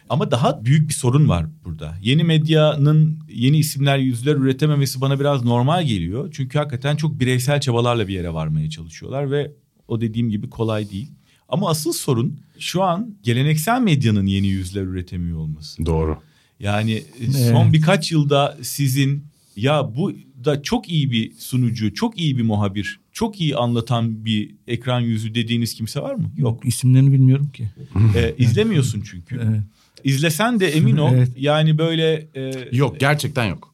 [0.10, 1.98] Ama daha büyük bir sorun var burada.
[2.02, 6.30] Yeni medyanın yeni isimler, yüzler üretememesi bana biraz normal geliyor.
[6.32, 9.52] Çünkü hakikaten çok bireysel çabalarla bir yere varmaya çalışıyorlar ve
[9.88, 11.12] o dediğim gibi kolay değil.
[11.50, 15.86] Ama asıl sorun şu an geleneksel medyanın yeni yüzler üretemiyor olması.
[15.86, 16.18] Doğru.
[16.60, 17.74] Yani son Evet.
[17.74, 19.24] birkaç yılda sizin
[19.58, 20.14] ya bu
[20.46, 25.36] da çok iyi bir sunucu, çok iyi bir muhabir, çok iyi anlatan bir ekran yüzü
[25.36, 26.32] dediğiniz kimse var mı?
[26.38, 26.66] Yok.
[26.66, 27.68] İsimlerini bilmiyorum ki.
[28.16, 29.36] Ee, izlemiyorsun çünkü.
[29.50, 29.62] Evet.
[30.04, 31.30] İzlesen de emin ol Evet.
[31.38, 33.74] yani böyle e, Yok gerçekten yok.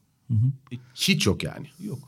[0.94, 1.66] Hiç yok yani.
[1.84, 1.98] yok.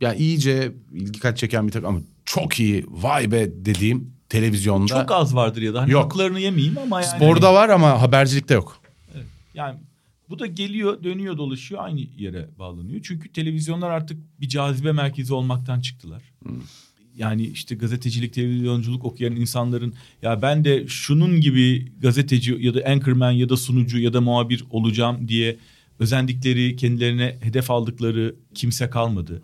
[0.00, 4.86] Ya iyice dikkat çeken bir takım ama çok iyi vay be dediğim televizyonda.
[5.02, 6.04] Çok az vardır ya da hani Yok.
[6.04, 7.16] haklarını yemeyeyim ama yani.
[7.16, 8.80] Sporda var ama habercilikte yok.
[9.54, 9.78] Yani
[10.30, 13.00] bu da geliyor, dönüyor, dolaşıyor aynı yere bağlanıyor.
[13.02, 16.22] Çünkü televizyonlar artık bir cazibe merkezi olmaktan çıktılar.
[17.16, 23.30] Yani işte gazetecilik, televizyonculuk okuyan insanların ya ben de şunun gibi gazeteci ya da anchorman
[23.30, 25.56] ya da sunucu ya da muhabir olacağım diye
[25.98, 29.42] özendikleri, kendilerine hedef aldıkları kimse kalmadı.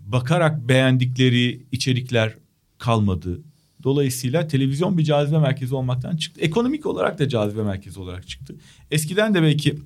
[0.00, 2.34] Bakarak beğendikleri içerikler
[2.78, 3.40] kalmadı.
[3.82, 6.40] Dolayısıyla televizyon bir cazibe merkezi olmaktan çıktı.
[6.40, 8.56] Ekonomik olarak da cazibe merkezi olarak çıktı.
[8.90, 9.78] Eskiden de belki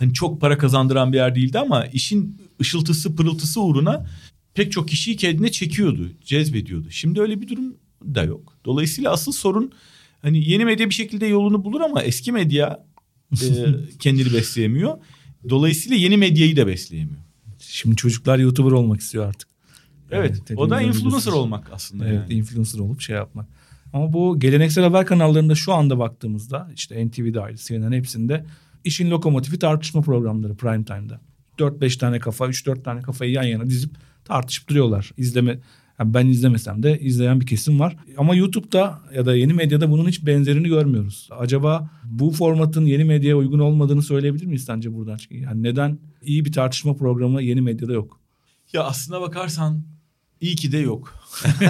[0.00, 4.06] hani çok para kazandıran bir yer değildi ama işin ışıltısı pırıltısı uğruna
[4.54, 6.90] pek çok kişiyi kendine çekiyordu, cezbediyordu.
[6.90, 8.56] Şimdi öyle bir durum da yok.
[8.64, 9.72] Dolayısıyla asıl sorun
[10.22, 12.84] hani yeni medya bir şekilde yolunu bulur ama eski medya
[13.32, 13.46] e,
[13.98, 14.98] kendini besleyemiyor.
[15.48, 17.20] Dolayısıyla yeni medyayı da besleyemiyor.
[17.58, 19.48] Şimdi çocuklar YouTuber olmak istiyor artık.
[20.10, 22.34] Evet, Yani o da influencer olmak aslında Evet, yani.
[22.34, 23.46] influencer olup şey yapmak.
[23.92, 28.44] Ama bu geleneksel haber kanallarında şu anda baktığımızda işte NTV dahil CNN hepsinde
[28.84, 31.20] işin lokomotifi tartışma programları prime time'da.
[31.58, 33.90] 4-5 tane kafa, 3-4 tane kafayı yan yana dizip
[34.24, 35.10] tartışıp duruyorlar.
[35.16, 35.58] İzleme
[36.00, 37.96] yani ben izlemesem de izleyen bir kesim var.
[38.16, 41.28] Ama YouTube'da ya da yeni medyada bunun hiç benzerini görmüyoruz.
[41.38, 45.18] Acaba bu formatın yeni medyaya uygun olmadığını söyleyebilir miyiz sence buradan?
[45.30, 48.20] Yani neden iyi bir tartışma programı yeni medyada yok?
[48.72, 49.82] Ya aslına bakarsan
[50.40, 51.20] iyi ki de yok.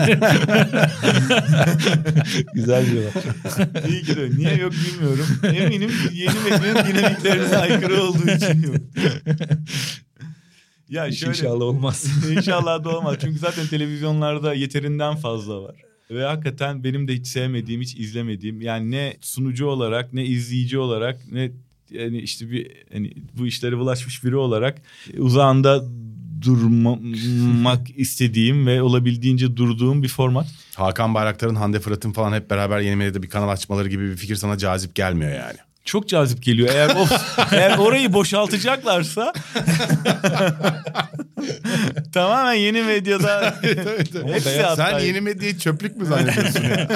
[2.55, 3.13] Güzel diyorlar.
[3.89, 4.31] İyi ki de.
[4.37, 5.27] Niye yok bilmiyorum.
[5.43, 8.77] Eminim yeni medyanın dinamiklerine aykırı olduğu için yok.
[10.89, 11.31] ya şöyle.
[11.31, 12.07] İnşallah olmaz.
[12.31, 13.17] İnşallah da olmaz.
[13.21, 15.77] Çünkü zaten televizyonlarda yeterinden fazla var.
[16.11, 21.33] Ve hakikaten benim de hiç sevmediğim, hiç izlemediğim yani ne sunucu olarak ne izleyici olarak
[21.33, 21.53] ne
[21.91, 24.83] yani işte bir hani bu işlere bulaşmış biri olarak
[25.19, 25.85] uzağında
[26.43, 30.47] durmak istediğim ve olabildiğince durduğum bir format.
[30.75, 34.37] Hakan Bayraktar'ın Hande Fırat'ın falan hep beraber yeni medyada bir kanal açmaları gibi bir fikir
[34.37, 35.57] sana cazip gelmiyor yani.
[35.85, 36.69] Çok cazip geliyor.
[36.73, 37.07] Eğer o,
[37.53, 39.33] eğer orayı boşaltacaklarsa
[42.13, 45.01] tamamen yeni medyada hepsi Sen hatta.
[45.01, 46.89] yeni medyayı çöplük mü zannediyorsun ya?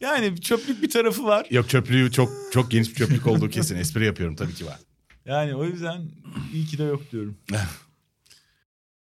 [0.00, 1.46] Yani çöplük bir tarafı var.
[1.50, 3.76] Yok çöplüğü çok çok geniş bir çöplük olduğu kesin.
[3.76, 4.76] Espri yapıyorum tabii ki var.
[5.26, 6.02] Yani o yüzden
[6.54, 7.36] iyi ki de yok diyorum.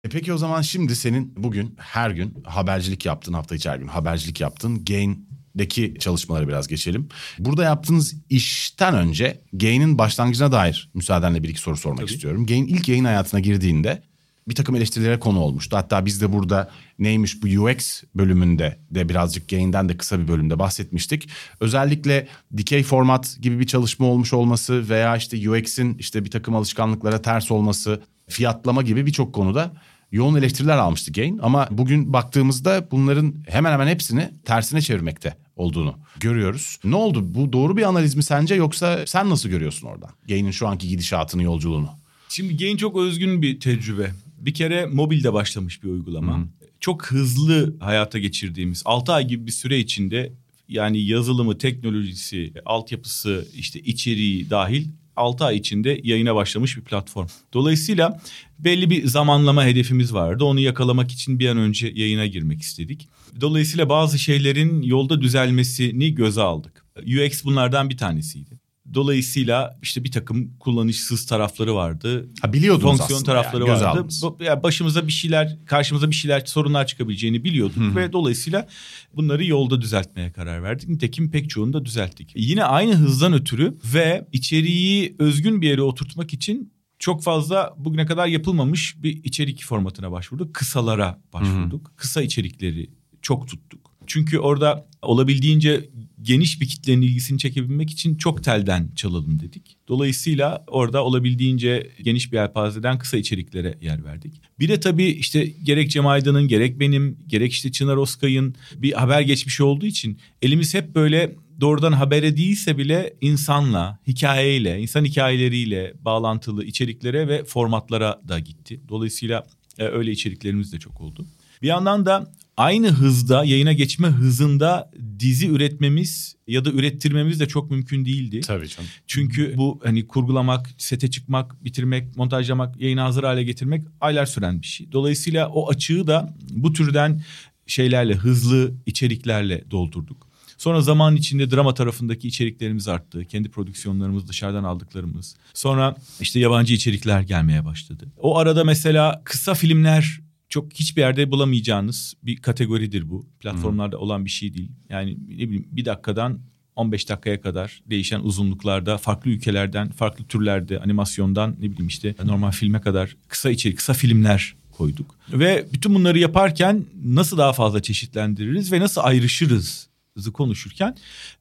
[0.04, 3.88] E peki o zaman şimdi senin bugün her gün habercilik yaptın hafta içi her gün
[3.88, 4.86] habercilik yaptın.
[4.86, 7.10] Gain'deki çalışmalara biraz geçelim.
[7.40, 12.12] Burada yaptığınız işten önce Gain'in başlangıcına dair müsaadenle bir iki soru sormak Tabii.
[12.12, 12.46] istiyorum.
[12.46, 14.04] Gain ilk yayın hayatına girdiğinde
[14.48, 15.78] bir takım eleştirilere konu olmuştu.
[15.78, 20.60] Hatta biz de burada neymiş bu UX bölümünde de birazcık Gain'den de kısa bir bölümde
[20.60, 21.30] bahsetmiştik.
[21.60, 27.22] Özellikle dikey format gibi bir çalışma olmuş olması veya işte UX'in işte bir takım alışkanlıklara
[27.22, 29.74] ters olması, fiyatlama gibi birçok konuda
[30.12, 31.38] yoğun eleştiriler almıştı Gain.
[31.38, 36.78] Ama bugün baktığımızda bunların hemen hemen hepsini tersine çevirmekte olduğunu görüyoruz.
[36.84, 37.36] Ne oldu?
[37.36, 40.10] Bu doğru bir analiz mi sence yoksa sen nasıl görüyorsun oradan?
[40.28, 41.90] Gain'in şu anki gidişatını, yolculuğunu.
[42.30, 44.12] Şimdi Gain çok özgün bir tecrübe.
[44.38, 46.48] Bir kere mobilde başlamış bir uygulama.
[46.80, 50.34] Çok hızlı hayata geçirdiğimiz 6 ay gibi bir süre içinde
[50.68, 57.28] yani yazılımı, teknolojisi, altyapısı, işte içeriği dahil 6 ay içinde yayına başlamış bir platform.
[57.54, 58.22] Dolayısıyla
[58.60, 60.44] belli bir zamanlama hedefimiz vardı.
[60.44, 63.10] Onu yakalamak için bir an önce yayına girmek istedik.
[63.42, 66.86] Dolayısıyla bazı şeylerin yolda düzelmesini göze aldık.
[66.98, 68.61] UX bunlardan bir tanesiydi.
[68.94, 72.30] Dolayısıyla işte bir takım kullanışsız tarafları vardı.
[72.42, 74.00] Ha biliyordunuz Fonksiyon aslında tarafları yani, göze vardı.
[74.00, 74.24] aldınız.
[74.40, 78.68] Yani başımıza bir şeyler, karşımıza bir şeyler, sorunlar çıkabileceğini biliyorduk ve dolayısıyla
[79.16, 80.90] bunları yolda düzeltmeye karar verdik.
[80.90, 82.32] Nitekim pek çoğunu da düzelttik.
[82.36, 88.28] Yine aynı hızdan ötürü ve içeriği özgün bir yere oturtmak için çok fazla bugüne kadar
[88.28, 90.54] yapılmamış bir içerik formatına başvurduk.
[90.54, 91.92] Kısalara başvurduk.
[91.96, 92.90] Kısa içerikleri
[93.22, 93.92] çok tuttuk.
[94.08, 95.90] Çünkü orada olabildiğince
[96.22, 99.78] geniş bir kitlenin ilgisini çekebilmek için çok telden çalalım dedik.
[99.88, 104.42] Dolayısıyla orada olabildiğince geniş bir yelpazeden kısa içeriklere yer verdik.
[104.60, 109.22] Bir de tabii işte gerek Cem Aydın'ın gerek benim gerek işte Çınar Oskay'ın bir haber
[109.22, 116.66] geçmişi olduğu için elimiz hep böyle doğrudan habere değilse bile insanla, hikayeyle, insan hikayeleriyle bağlantılı
[116.66, 118.82] içeriklere ve formatlara da gitti.
[118.90, 121.26] Dolayısıyla e, öyle içeriklerimiz de çok oldu.
[121.62, 127.72] Bir yandan da aynı hızda yayına geçme hızında dizi üretmemiz ya da ürettirmemiz de çok
[127.72, 128.42] mümkün değildi.
[128.42, 128.90] Tabii canım.
[129.08, 134.68] Çünkü bu hani kurgulamak, sete çıkmak, bitirmek, montajlamak, yayına hazır hale getirmek aylar süren bir
[134.68, 134.92] şey.
[134.92, 137.22] Dolayısıyla o açığı da bu türden
[137.68, 140.32] şeylerle, hızlı içeriklerle doldurduk.
[140.58, 143.26] Sonra zaman içinde drama tarafındaki içeriklerimiz arttı.
[143.26, 145.36] Kendi prodüksiyonlarımız, dışarıdan aldıklarımız.
[145.54, 148.08] Sonra işte yabancı içerikler gelmeye başladı.
[148.18, 150.20] O arada mesela kısa filmler
[150.52, 153.26] çok hiçbir yerde bulamayacağınız bir kategoridir bu.
[153.40, 154.72] Platformlarda olan bir şey değil.
[154.90, 156.40] Yani ne bileyim bir dakikadan
[156.76, 162.82] 15 dakikaya kadar değişen uzunluklarda farklı ülkelerden farklı türlerde animasyondan ne bileyim işte normal filme
[162.82, 165.16] kadar kısa içerik kısa filmler koyduk.
[165.34, 169.91] Ve bütün bunları yaparken nasıl daha fazla çeşitlendiririz ve nasıl ayrışırız
[170.30, 170.98] konuşurken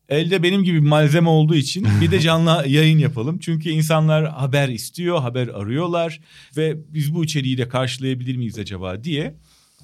[0.08, 3.38] elde benim gibi malzeme olduğu için bir de canlı yayın yapalım.
[3.38, 6.20] Çünkü insanlar haber istiyor, haber arıyorlar
[6.56, 9.34] ve biz bu içeriği de karşılayabilir miyiz acaba diye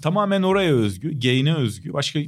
[0.03, 2.21] tamamen oraya özgü, gain'e özgü, başka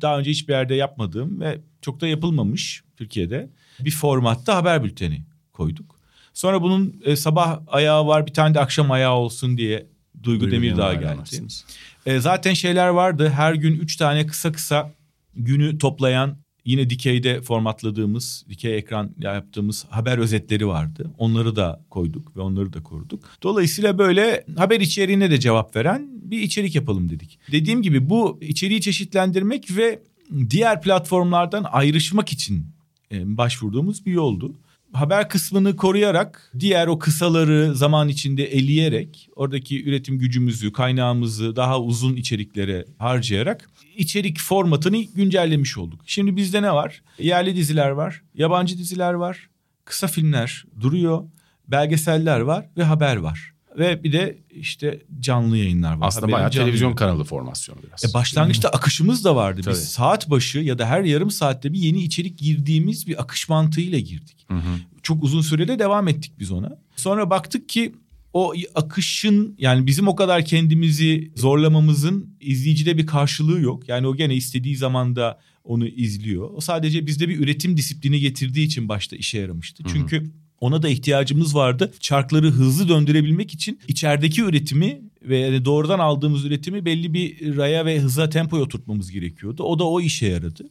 [0.00, 6.00] daha önce hiçbir yerde yapmadığım ve çok da yapılmamış Türkiye'de bir formatta haber bülteni koyduk.
[6.34, 9.86] Sonra bunun e, sabah ayağı var bir tane de akşam ayağı olsun diye
[10.22, 11.46] Duygu, Duygu Demirdağ geldi.
[12.06, 14.92] E, zaten şeyler vardı her gün üç tane kısa kısa
[15.36, 21.10] günü toplayan yine dikeyde formatladığımız, dikey ekran yaptığımız haber özetleri vardı.
[21.18, 23.24] Onları da koyduk ve onları da koruduk.
[23.42, 27.38] Dolayısıyla böyle haber içeriğine de cevap veren bir içerik yapalım dedik.
[27.52, 30.02] Dediğim gibi bu içeriği çeşitlendirmek ve
[30.50, 32.66] diğer platformlardan ayrışmak için
[33.12, 34.54] e, başvurduğumuz bir yoldu.
[34.94, 42.16] Haber kısmını koruyarak diğer o kısaları zaman içinde eleyerek oradaki üretim gücümüzü, kaynağımızı daha uzun
[42.16, 46.00] içeriklere harcayarak içerik formatını güncellemiş olduk.
[46.06, 47.02] Şimdi bizde ne var?
[47.18, 49.48] Yerli diziler var, yabancı diziler var,
[49.84, 51.24] kısa filmler duruyor,
[51.68, 53.53] belgeseller var ve haber var.
[53.78, 56.06] Ve bir de işte canlı yayınlar var.
[56.06, 58.04] Aslında bayağı canlı televizyon kanalı formasyonu biraz.
[58.04, 59.60] E başlangıçta akışımız da vardı.
[59.64, 59.74] Tabii.
[59.74, 63.98] Biz saat başı ya da her yarım saatte bir yeni içerik girdiğimiz bir akış mantığıyla
[63.98, 64.46] girdik.
[64.48, 64.78] Hı hı.
[65.02, 66.78] Çok uzun sürede devam ettik biz ona.
[66.96, 67.92] Sonra baktık ki
[68.32, 73.88] o akışın yani bizim o kadar kendimizi zorlamamızın izleyicide bir karşılığı yok.
[73.88, 76.50] Yani o gene istediği zamanda onu izliyor.
[76.54, 79.82] O sadece bizde bir üretim disiplini getirdiği için başta işe yaramıştı.
[79.92, 81.92] Çünkü ona da ihtiyacımız vardı.
[82.00, 88.28] Çarkları hızlı döndürebilmek için içerideki üretimi ve doğrudan aldığımız üretimi belli bir raya ve hıza
[88.28, 89.62] tempoya oturtmamız gerekiyordu.
[89.62, 90.64] O da o işe yaradı.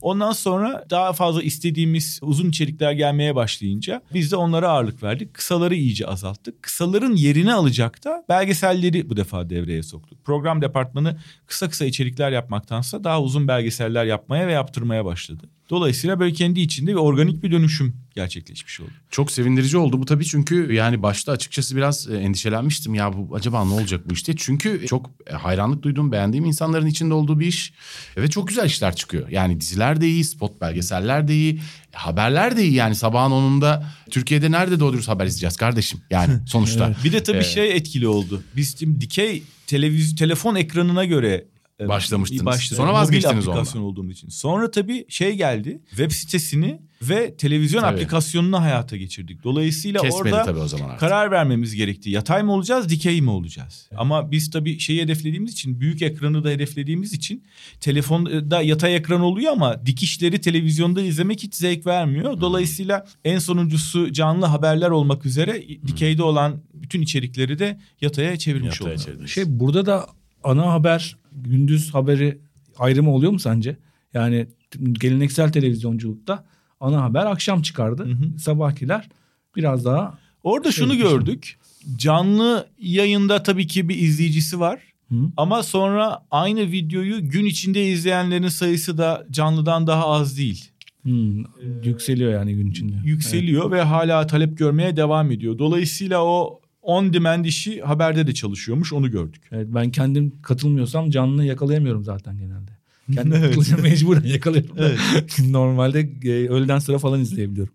[0.00, 5.34] Ondan sonra daha fazla istediğimiz uzun içerikler gelmeye başlayınca biz de onlara ağırlık verdik.
[5.34, 6.62] Kısaları iyice azalttık.
[6.62, 10.24] Kısaların yerini alacak da belgeselleri bu defa devreye soktuk.
[10.24, 15.50] Program departmanı kısa kısa içerikler yapmaktansa daha uzun belgeseller yapmaya ve yaptırmaya başladı.
[15.70, 18.90] Dolayısıyla böyle kendi içinde bir organik bir dönüşüm gerçekleşmiş oldu.
[19.10, 23.64] Çok sevindirici oldu bu tabii çünkü yani başta açıkçası biraz e, endişelenmiştim ya bu acaba
[23.64, 24.34] ne olacak bu işte.
[24.36, 27.72] Çünkü çok e, hayranlık duyduğum, beğendiğim insanların içinde olduğu bir iş
[28.16, 29.28] ve çok güzel işler çıkıyor.
[29.28, 33.86] Yani diziler de iyi, spot belgeseller de iyi, e, haberler de iyi yani sabahın onunda
[34.10, 36.96] Türkiye'de nerede doğru dürüst haber izleyeceğiz kardeşim yani sonuçta.
[37.04, 37.46] Bir de tabii Evet.
[37.46, 38.42] şey etkili oldu.
[38.56, 42.46] Biz şimdi dikey televizyon telefon ekranına göre e, Başlamıştınız.
[42.46, 42.76] başladık.
[42.76, 44.28] Sonra Mobil vazgeçtiniz aplikasyon olduğumuz için.
[44.28, 45.80] Sonra tabii şey geldi.
[45.88, 47.94] Web sitesini ve televizyon Tabii.
[47.94, 49.44] aplikasyonunu hayata geçirdik.
[49.44, 51.00] Dolayısıyla Kesmedi orada tabii o zaman artık.
[51.00, 52.10] karar vermemiz gerekti.
[52.10, 53.88] Yatay mı olacağız, dikey mi olacağız?
[53.96, 57.44] Ama biz tabii şeyi hedeflediğimiz için, büyük ekranı da hedeflediğimiz için
[57.80, 62.40] telefonda yatay ekran oluyor ama dikişleri televizyonda izlemek hiç zevk vermiyor.
[62.40, 68.94] Dolayısıyla en sonuncusu canlı haberler olmak üzere dikeyde olan bütün içerikleri de yataya çevirmiş Yataya
[68.94, 69.04] olduk.
[69.06, 69.30] çevirdiniz.
[69.30, 70.06] Şey burada da
[70.44, 72.38] ana haber gündüz haberi
[72.78, 73.76] ayrımı oluyor mu sence?
[74.14, 74.46] Yani
[74.92, 76.44] geleneksel televizyonculukta
[76.80, 78.04] ana haber akşam çıkardı.
[78.04, 78.38] Hı hı.
[78.38, 79.08] Sabahkiler
[79.56, 81.58] biraz daha Orada Şey, şunu gördük.
[81.96, 84.80] Canlı yayında tabii ki bir izleyicisi var.
[85.08, 85.14] Hı.
[85.36, 90.70] Ama sonra aynı videoyu gün içinde izleyenlerin sayısı da canlıdan daha az değil.
[91.02, 91.44] Hmm,
[91.84, 92.92] yükseliyor yani gün içinde.
[93.04, 95.58] Yükseliyor ve hala talep görmeye devam ediyor.
[95.58, 99.42] Dolayısıyla o on demand işi haberde de çalışıyormuş onu gördük.
[99.52, 102.70] Evet, ben kendim katılmıyorsam canlı yakalayamıyorum zaten genelde.
[103.14, 103.54] Kendim Evet.
[103.54, 104.76] katılınca mecburen yakalıyorum.
[104.78, 105.00] Evet.
[105.48, 107.74] Normalde e, öğleden sonra falan izleyebiliyorum.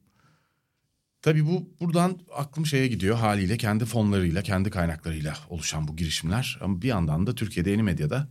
[1.21, 6.59] Tabii bu buradan aklım şeye gidiyor haliyle kendi fonlarıyla, kendi kaynaklarıyla oluşan bu girişimler.
[6.61, 8.27] Ama bir yandan da Türkiye'de yeni medyada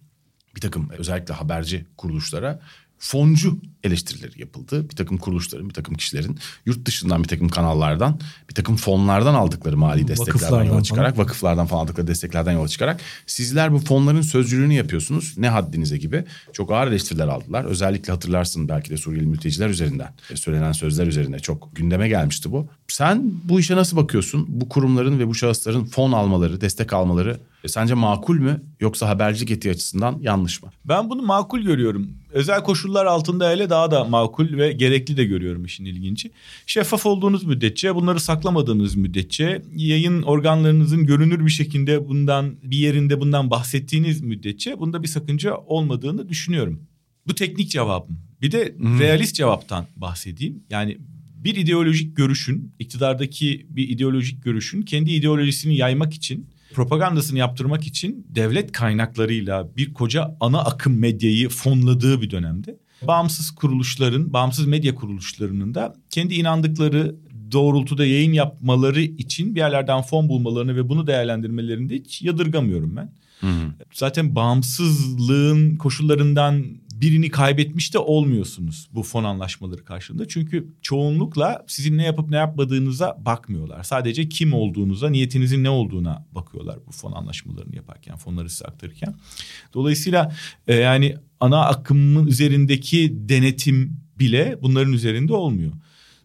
[0.57, 2.61] bir takım özellikle haberci kuruluşlara
[2.99, 4.90] foncu eleştirileri yapıldı.
[4.90, 8.20] Bir takım kuruluşların, bir takım kişilerin yurt dışından bir takım kanallardan,
[8.51, 10.82] bir takım fonlardan aldıkları mali desteklerden Vakıflardan yola falan.
[10.82, 15.34] çıkarak, vakıflardan falan aldıkları desteklerden yola çıkarak sizler bu fonların sözcülüğünü yapıyorsunuz.
[15.36, 17.64] Ne haddinize gibi çok ağır eleştiriler aldılar.
[17.64, 22.68] Özellikle hatırlarsın belki de Suriyeli mülteciler üzerinden e, söylenen sözler üzerine çok gündeme gelmişti bu.
[22.88, 24.46] Sen bu işe nasıl bakıyorsun?
[24.49, 29.50] Bu kurumların ve bu şahısların fon almaları, destek almaları e, sence makul mü yoksa habercilik
[29.50, 30.70] etiği açısından yanlış mı?
[30.84, 32.11] Ben bunu makul görüyorum.
[32.32, 36.30] Özel koşullar altında hele daha da makul ve gerekli de görüyorum işin ilginci.
[36.66, 43.50] Şeffaf olduğunuz müddetçe, bunları saklamadığınız müddetçe, yayın organlarınızın görünür bir şekilde bundan bir yerinde bundan
[43.50, 46.82] bahsettiğiniz müddetçe bunda bir sakınca olmadığını düşünüyorum.
[47.26, 48.18] Bu teknik cevabım.
[48.42, 50.62] Bir de realist cevaptan bahsedeyim.
[50.70, 50.98] Yani
[51.44, 56.46] bir ideolojik görüşün, iktidardaki bir ideolojik görüşün kendi ideolojisini yaymak için
[56.79, 64.33] propagandasını yaptırmak için devlet kaynaklarıyla bir koca ana akım medyayı fonladığı bir dönemde bağımsız kuruluşların,
[64.33, 67.16] bağımsız medya kuruluşlarının da kendi inandıkları
[67.53, 73.12] doğrultuda yayın yapmaları için bir yerlerden fon bulmalarını ve bunu değerlendirmelerini de hiç yadırgamıyorum ben.
[73.93, 76.64] Zaten bağımsızlığın koşullarından
[77.01, 80.28] birini kaybetmiş de olmuyorsunuz bu fon anlaşmaları karşılığında.
[80.28, 83.82] Çünkü çoğunlukla sizin ne yapıp ne yapmadığınıza bakmıyorlar.
[83.82, 89.14] Sadece kim olduğunuza, niyetinizin ne olduğuna bakıyorlar bu fon anlaşmalarını yaparken, fonları size aktarırken.
[89.74, 90.34] Dolayısıyla
[90.66, 95.72] e, yani ana akımın üzerindeki denetim bile bunların üzerinde olmuyor.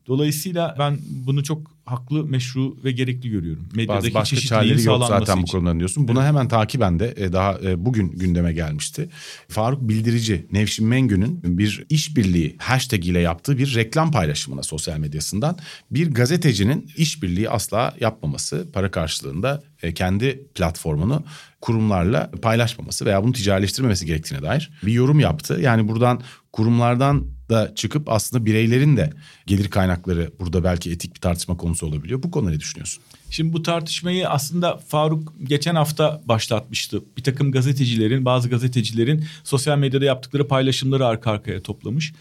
[0.07, 3.67] Dolayısıyla ben bunu çok haklı, meşru ve gerekli görüyorum.
[3.75, 6.07] Medyadaki Bazı başka çareleri yok zaten bu konuların diyorsun.
[6.07, 9.09] Buna hemen takiben de e, daha e, bugün gündeme gelmişti.
[9.47, 15.57] Faruk Bildirici, Nevşin Mengü'nün bir işbirliği hashtag ile yaptığı bir reklam paylaşımına sosyal medyasından
[15.91, 21.23] bir gazetecinin işbirliği asla yapmaması, para karşılığında e, kendi platformunu
[21.63, 25.57] kurumlarla paylaşmaması veya bunu ticarileştirmemesi gerektiğine dair bir yorum yaptı.
[25.61, 29.09] Yani buradan kurumlardan da çıkıp aslında bireylerin de
[29.45, 32.23] gelir kaynakları burada belki etik bir tartışma konusu olabiliyor.
[32.23, 33.03] Bu konuda ne düşünüyorsun?
[33.29, 37.03] Şimdi bu tartışmayı aslında Faruk geçen hafta başlatmıştı.
[37.17, 42.13] Bir takım gazetecilerin, bazı gazetecilerin sosyal medyada yaptıkları paylaşımları arka arkaya toplamış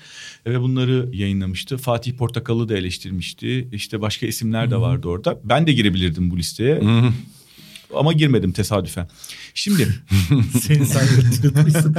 [0.47, 1.77] ve bunları yayınlamıştı.
[1.77, 3.69] Fatih Portakal'ı da eleştirmişti.
[3.73, 5.41] İşte başka isimler de vardı orada.
[5.45, 6.81] Ben de girebilirdim bu listeye.
[7.95, 9.09] Ama girmedim tesadüfen.
[9.55, 9.89] Şimdi
[10.63, 11.07] Seni sen
[11.45, 11.97] yırtmışsın.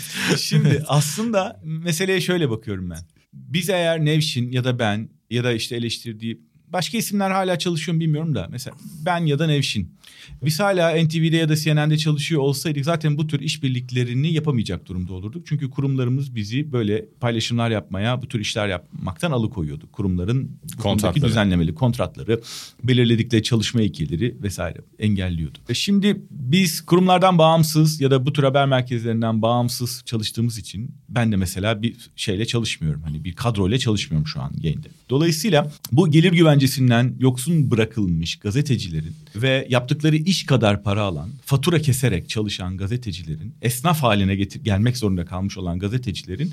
[0.36, 3.00] Şimdi aslında meseleye şöyle bakıyorum ben.
[3.32, 6.40] Biz eğer Nevşin ya da ben ya da işte eleştirdiği
[6.72, 9.98] başka isimler hala çalışıyor mu bilmiyorum da mesela ben ya da Nevşin.
[10.44, 15.46] Biz hala NTV'de ya da CNN'de çalışıyor olsaydık zaten bu tür işbirliklerini yapamayacak durumda olurduk.
[15.46, 19.88] Çünkü kurumlarımız bizi böyle paylaşımlar yapmaya, bu tür işler yapmaktan alıkoyuyordu.
[19.92, 21.26] Kurumların Kontratları.
[21.26, 22.40] düzenlemeli kontratları,
[22.84, 25.58] belirledikleri çalışma ilkeleri vesaire engelliyordu.
[25.68, 31.32] E şimdi biz kurumlardan bağımsız ya da bu tür haber merkezlerinden bağımsız çalıştığımız için ben
[31.32, 33.02] de mesela bir şeyle çalışmıyorum.
[33.02, 34.88] Hani bir kadroyla çalışmıyorum şu an yayında.
[35.10, 42.28] Dolayısıyla bu gelir güvencesinden yoksun bırakılmış gazetecilerin ve yaptıkları iş kadar para alan, fatura keserek
[42.28, 46.52] çalışan gazetecilerin, esnaf haline getir gelmek zorunda kalmış olan gazetecilerin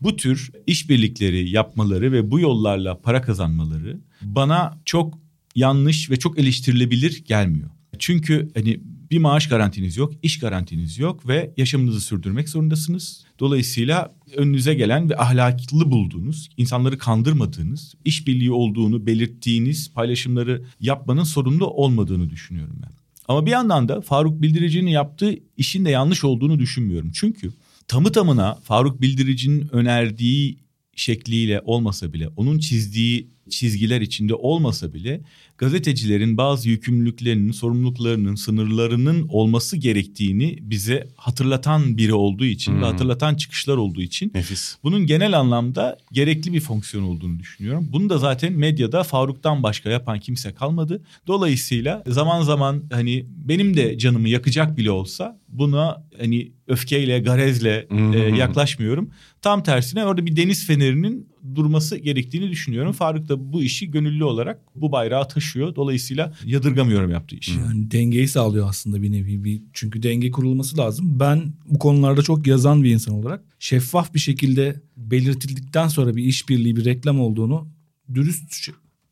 [0.00, 5.18] bu tür işbirlikleri yapmaları ve bu yollarla para kazanmaları bana çok
[5.54, 7.70] yanlış ve çok eleştirilebilir gelmiyor.
[7.98, 8.80] Çünkü hani
[9.12, 13.24] bir maaş garantiniz yok, iş garantiniz yok ve yaşamınızı sürdürmek zorundasınız.
[13.38, 22.30] Dolayısıyla önünüze gelen ve ahlaklı bulduğunuz, insanları kandırmadığınız, işbirliği olduğunu belirttiğiniz paylaşımları yapmanın sorumlu olmadığını
[22.30, 22.92] düşünüyorum ben.
[23.28, 27.10] Ama bir yandan da Faruk Bildirici'nin yaptığı işin de yanlış olduğunu düşünmüyorum.
[27.14, 27.52] Çünkü
[27.88, 30.58] tamı tamına Faruk Bildirici'nin önerdiği
[30.96, 35.20] şekliyle olmasa bile, onun çizdiği çizgiler içinde olmasa bile
[35.58, 43.76] gazetecilerin bazı yükümlülüklerinin, sorumluluklarının, sınırlarının olması gerektiğini bize hatırlatan biri olduğu için ve hatırlatan çıkışlar
[43.76, 44.76] olduğu için Nefis.
[44.82, 47.88] bunun genel anlamda gerekli bir fonksiyon olduğunu düşünüyorum.
[47.92, 51.02] Bunu da zaten medyada Faruk'tan başka yapan kimse kalmadı.
[51.26, 58.18] Dolayısıyla zaman zaman hani benim de canımı yakacak bile olsa buna hani öfkeyle, garezle e,
[58.18, 59.10] yaklaşmıyorum.
[59.42, 62.92] Tam tersine orada bir deniz fenerinin durması gerektiğini düşünüyorum.
[62.92, 65.76] Faruk da bu işi gönüllü olarak bu bayrağı taşıyor.
[65.76, 67.58] Dolayısıyla yadırgamıyorum yaptığı işi.
[67.58, 69.44] Yani dengeyi sağlıyor aslında bir nevi.
[69.44, 71.20] Bir, çünkü denge kurulması lazım.
[71.20, 76.76] Ben bu konularda çok yazan bir insan olarak şeffaf bir şekilde belirtildikten sonra bir işbirliği,
[76.76, 77.68] bir reklam olduğunu
[78.14, 78.68] dürüst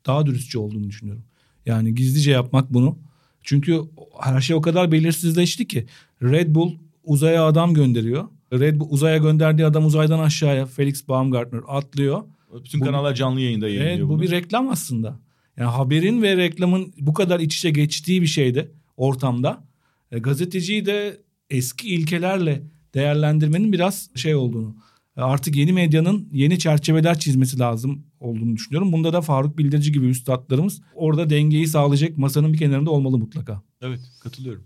[0.07, 1.25] daha dürüstçe olduğunu düşünüyorum.
[1.67, 2.99] Yani gizlice yapmak bunu.
[3.43, 3.81] Çünkü
[4.21, 5.87] her şey o kadar belirsizleşti ki
[6.23, 6.73] Red Bull
[7.05, 8.29] uzaya adam gönderiyor.
[8.53, 12.23] Red Bull uzaya gönderdiği adam uzaydan aşağıya Felix Baumgartner atlıyor.
[12.65, 14.23] Bütün Bu- kanallar canlı yayında yayınlıyor Evet bu bunu.
[14.23, 15.21] bir reklam aslında.
[15.57, 19.65] Yani haberin ve reklamın bu kadar iç içe geçtiği bir şeyde ortamda
[20.11, 21.21] e, gazeteciyi de
[21.51, 22.63] eski ilkelerle
[22.95, 24.77] değerlendirmenin biraz şey olduğunu
[25.17, 28.93] e, artık yeni medyanın yeni çerçeveler çizmesi lazım olduğunu düşünüyorum.
[28.93, 33.63] Bunda da Faruk Bildirici gibi üstadlarımız orada dengeyi sağlayacak masanın bir kenarında olmalı mutlaka.
[33.83, 34.65] Evet katılıyorum.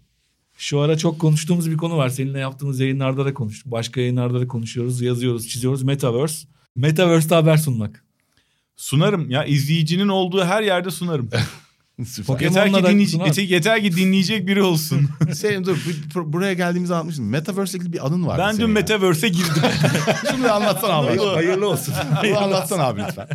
[0.59, 2.09] Şu ara çok konuştuğumuz bir konu var.
[2.09, 3.73] Seninle yaptığımız yayınlarda da konuştuk.
[3.73, 5.83] Başka yayınlarda da konuşuyoruz, yazıyoruz, çiziyoruz.
[5.83, 6.47] Metaverse.
[6.77, 8.05] Metaverse'te haber sunmak.
[8.77, 11.29] Sunarım ya izleyicinin olduğu her yerde sunarım.
[12.45, 12.65] Yeter,
[13.05, 13.27] ki sunar.
[13.27, 15.09] yeter, yeter ki dinleyecek biri olsun.
[15.33, 15.77] Senin dur
[16.15, 17.29] bu- buraya geldiğimizde anlatmıştım.
[17.29, 18.39] Metaverse ile ilgili bir anın var.
[18.39, 19.63] ben dün Metaverse'e girdim.
[20.31, 21.19] Şunu bir anlatsana abi.
[21.19, 21.95] Hayırlı olsun.
[22.25, 23.29] Bunu anlatsana abi lütfen.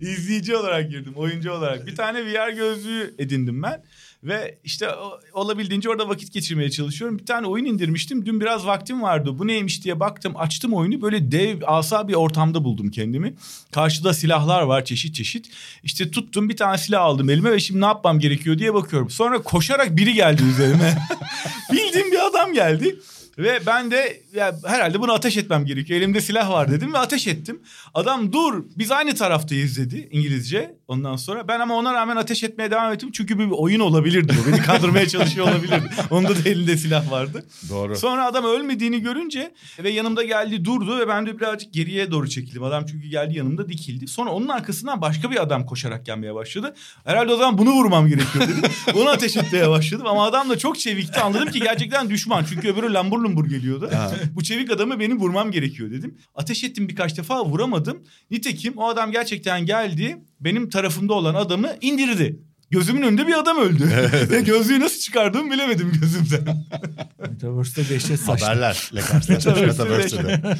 [0.00, 1.86] İzleyici olarak girdim, oyuncu olarak.
[1.86, 3.82] Bir tane VR gözlüğü edindim ben.
[4.22, 4.88] Ve işte
[5.32, 7.18] olabildiğince orada vakit geçirmeye çalışıyorum.
[7.18, 8.26] Bir tane oyun indirmiştim.
[8.26, 9.38] Dün biraz vaktim vardı.
[9.38, 10.32] Bu neymiş diye baktım.
[10.36, 11.02] Açtım oyunu.
[11.02, 13.34] Böyle dev asa bir ortamda buldum kendimi.
[13.72, 15.50] Karşıda silahlar var çeşit çeşit.
[15.82, 19.10] İşte tuttum bir tane silah aldım elime ve şimdi ne yapmam gerekiyor diye bakıyorum.
[19.10, 20.98] Sonra koşarak biri geldi üzerime.
[21.72, 22.98] Bildiğim bir adam geldi.
[23.38, 26.00] Ve ben de ya herhalde bunu ateş etmem gerekiyor.
[26.00, 27.60] Elimde silah var dedim ve ateş ettim.
[27.94, 30.78] Adam dur biz aynı taraftayız dedi İngilizce.
[30.88, 33.10] Ondan sonra ben ama ona rağmen ateş etmeye devam ettim.
[33.12, 34.52] Çünkü bir oyun olabilirdi bu.
[34.52, 35.90] Beni kandırmaya çalışıyor olabilirdi.
[36.10, 37.46] Onda da elinde silah vardı.
[37.68, 37.96] Doğru.
[37.96, 42.62] Sonra adam ölmediğini görünce ve yanımda geldi durdu ve ben de birazcık geriye doğru çekildim.
[42.62, 44.08] Adam çünkü geldi yanımda dikildi.
[44.08, 46.74] Sonra onun arkasından başka bir adam koşarak gelmeye başladı.
[47.04, 48.70] Herhalde o zaman bunu vurmam gerekiyor dedim.
[48.94, 51.20] Onu ateş etmeye başladım ama adam da çok çevikti.
[51.20, 52.44] Anladım ki gerçekten düşman.
[52.44, 53.90] Çünkü öbürü lambur lumbur geliyordu.
[54.34, 56.18] Bu çevik adamı benim vurmam gerekiyor dedim.
[56.34, 58.02] Ateş ettim birkaç defa vuramadım.
[58.30, 60.16] Nitekim o adam gerçekten geldi.
[60.40, 62.40] Benim tarafımda olan adamı indirdi.
[62.70, 63.90] Gözümün önünde bir adam öldü.
[64.30, 66.66] Ve gözlüğü nasıl çıkardığımı bilemedim gözümden.
[67.30, 68.46] Metaverse'te dehşet saçtı.
[68.46, 70.56] Haberlerle karşılaşmış Metaverse Metaverse'de.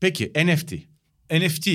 [0.00, 0.91] Peki NFT.
[1.40, 1.68] NFT.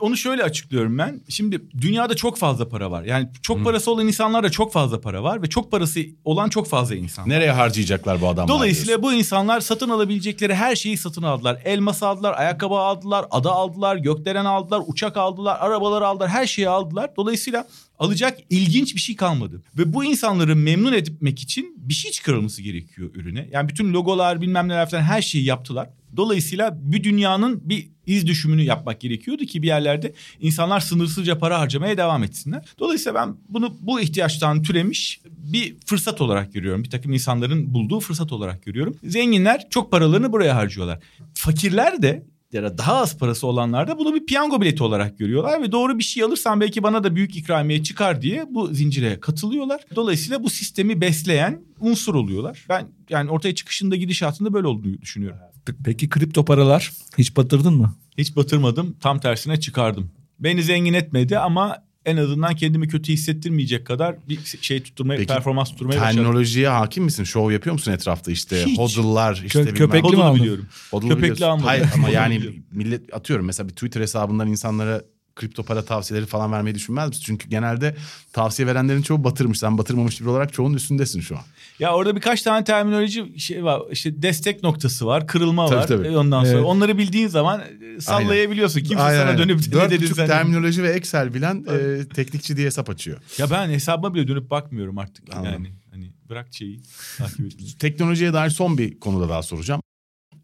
[0.00, 1.20] Onu şöyle açıklıyorum ben.
[1.28, 3.02] Şimdi dünyada çok fazla para var.
[3.02, 6.94] Yani çok parası olan insanlarda çok fazla para var ve çok parası olan çok fazla
[6.94, 7.24] insan.
[7.24, 7.30] var.
[7.30, 8.48] Nereye harcayacaklar bu adamlar?
[8.48, 11.60] Dolayısıyla bu insanlar satın alabilecekleri her şeyi satın aldılar.
[11.64, 17.10] Elmas aldılar, ayakkabı aldılar, ada aldılar, gökdelen aldılar, uçak aldılar, arabalar aldılar, her şeyi aldılar.
[17.16, 19.62] Dolayısıyla alacak ilginç bir şey kalmadı.
[19.78, 23.48] Ve bu insanları memnun etmek için bir şey çıkarılması gerekiyor ürüne.
[23.52, 25.90] Yani bütün logolar bilmem neler falan her şeyi yaptılar.
[26.16, 31.96] Dolayısıyla bir dünyanın bir iz düşümünü yapmak gerekiyordu ki bir yerlerde insanlar sınırsızca para harcamaya
[31.96, 32.64] devam etsinler.
[32.78, 36.84] Dolayısıyla ben bunu bu ihtiyaçtan türemiş bir fırsat olarak görüyorum.
[36.84, 38.96] Bir takım insanların bulduğu fırsat olarak görüyorum.
[39.04, 40.98] Zenginler çok paralarını buraya harcıyorlar.
[41.34, 45.62] Fakirler de ya da daha az parası olanlar da bunu bir piyango bileti olarak görüyorlar
[45.62, 49.80] ve doğru bir şey alırsam belki bana da büyük ikramiye çıkar diye bu zincire katılıyorlar.
[49.96, 52.66] Dolayısıyla bu sistemi besleyen unsur oluyorlar.
[52.68, 55.38] Ben yani ortaya çıkışında gidişatında böyle olduğunu düşünüyorum.
[55.84, 57.94] Peki kripto paralar hiç batırdın mı?
[58.18, 58.96] Hiç batırmadım.
[59.00, 60.10] Tam tersine çıkardım.
[60.38, 65.70] Beni zengin etmedi ama en azından kendimi kötü hissettirmeyecek kadar bir şey tutturmaya, Peki, performans
[65.70, 66.16] tutturmaya başardım.
[66.16, 67.24] Teknolojiye hakim misin?
[67.24, 68.64] Şov yapıyor musun etrafta işte?
[68.66, 68.78] Hiç.
[68.78, 70.40] Hodl'lar işte Kö- bilmem- köpekli mi aldın?
[70.40, 70.66] biliyorum.
[70.90, 71.44] Hodl'u Köpekli biliyorsun.
[71.44, 71.66] almadım.
[71.66, 75.02] Hayır ama yani millet atıyorum mesela bir Twitter hesabından insanlara
[75.36, 77.22] kripto para tavsiyeleri falan vermeyi düşünmez misin?
[77.26, 77.96] Çünkü genelde
[78.32, 79.58] tavsiye verenlerin çoğu batırmış.
[79.58, 81.42] Sen batırmamış biri olarak çoğunun üstündesin şu an.
[81.78, 83.82] Ya orada birkaç tane terminoloji şey var.
[83.90, 85.86] İşte destek noktası var, kırılma Tabii, var.
[85.86, 86.06] tabii.
[86.06, 86.64] E, Ondan sonra Evet.
[86.66, 87.60] onları bildiğin zaman
[87.96, 88.80] e, sallayabiliyorsun.
[88.80, 90.26] Kimse sana dönüp ne Dört dedin buçuk sen?
[90.26, 93.18] terminoloji ve Excel bilen e, teknikçi diye hesap açıyor.
[93.38, 95.34] Ya ben hesabıma bile dönüp bakmıyorum artık.
[95.34, 95.52] Anladım.
[95.52, 96.80] Yani hani bırak şeyi
[97.18, 97.74] takip etmeyi.
[97.78, 99.82] Teknolojiye dair son bir konuda daha soracağım.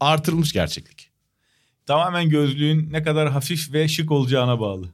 [0.01, 1.08] Artırılmış gerçeklik.
[1.89, 4.89] Tamamen gözlüğün ne kadar hafif ve şık olacağına bağlı.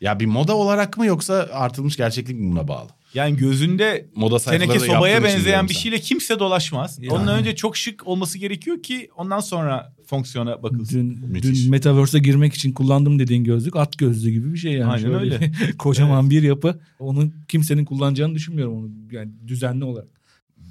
[0.00, 2.88] Ya bir moda olarak mı yoksa artırılmış gerçeklik mi buna bağlı?
[3.14, 6.98] Yani gözünde Moda teneke sobaya benzeyen bir şeyle kimse dolaşmaz.
[7.00, 7.12] Yani.
[7.12, 10.98] Ondan önce çok şık olması gerekiyor ki ondan sonra fonksiyona bakılsın.
[10.98, 11.64] Dün, Müthiş.
[11.64, 14.92] dün Metaverse'e girmek için kullandım dediğin gözlük at gözlüğü gibi bir şey yani.
[14.92, 15.52] Aynen Şöyle öyle.
[15.78, 16.80] kocaman bir yapı.
[16.98, 20.08] Onu kimsenin kullanacağını düşünmüyorum onu yani düzenli olarak.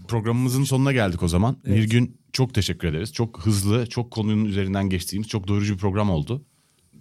[0.08, 1.58] Programımızın sonuna geldik o zaman.
[1.66, 1.78] Evet.
[1.78, 3.14] Bir gün çok teşekkür ederiz.
[3.14, 6.46] Çok hızlı, çok konunun üzerinden geçtiğimiz çok doyurucu bir program oldu.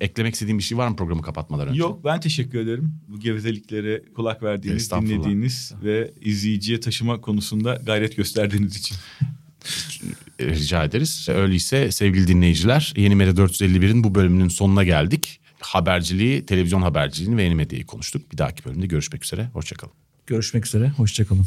[0.00, 1.80] Eklemek istediğim bir şey var mı programı kapatmadan önce?
[1.80, 2.94] Yok ben teşekkür ederim.
[3.08, 8.96] Bu gevezeliklere kulak verdiğiniz, dinlediğiniz ve izleyiciye taşıma konusunda gayret gösterdiğiniz için.
[10.40, 11.28] Rica ederiz.
[11.28, 15.40] Öyleyse sevgili dinleyiciler Yeni Medya 451'in bu bölümünün sonuna geldik.
[15.60, 18.32] haberciliği, televizyon haberciliğini ve yeni medyayı konuştuk.
[18.32, 19.50] Bir dahaki bölümde görüşmek üzere.
[19.52, 19.94] Hoşçakalın.
[20.26, 20.88] Görüşmek üzere.
[20.88, 21.46] Hoşçakalın.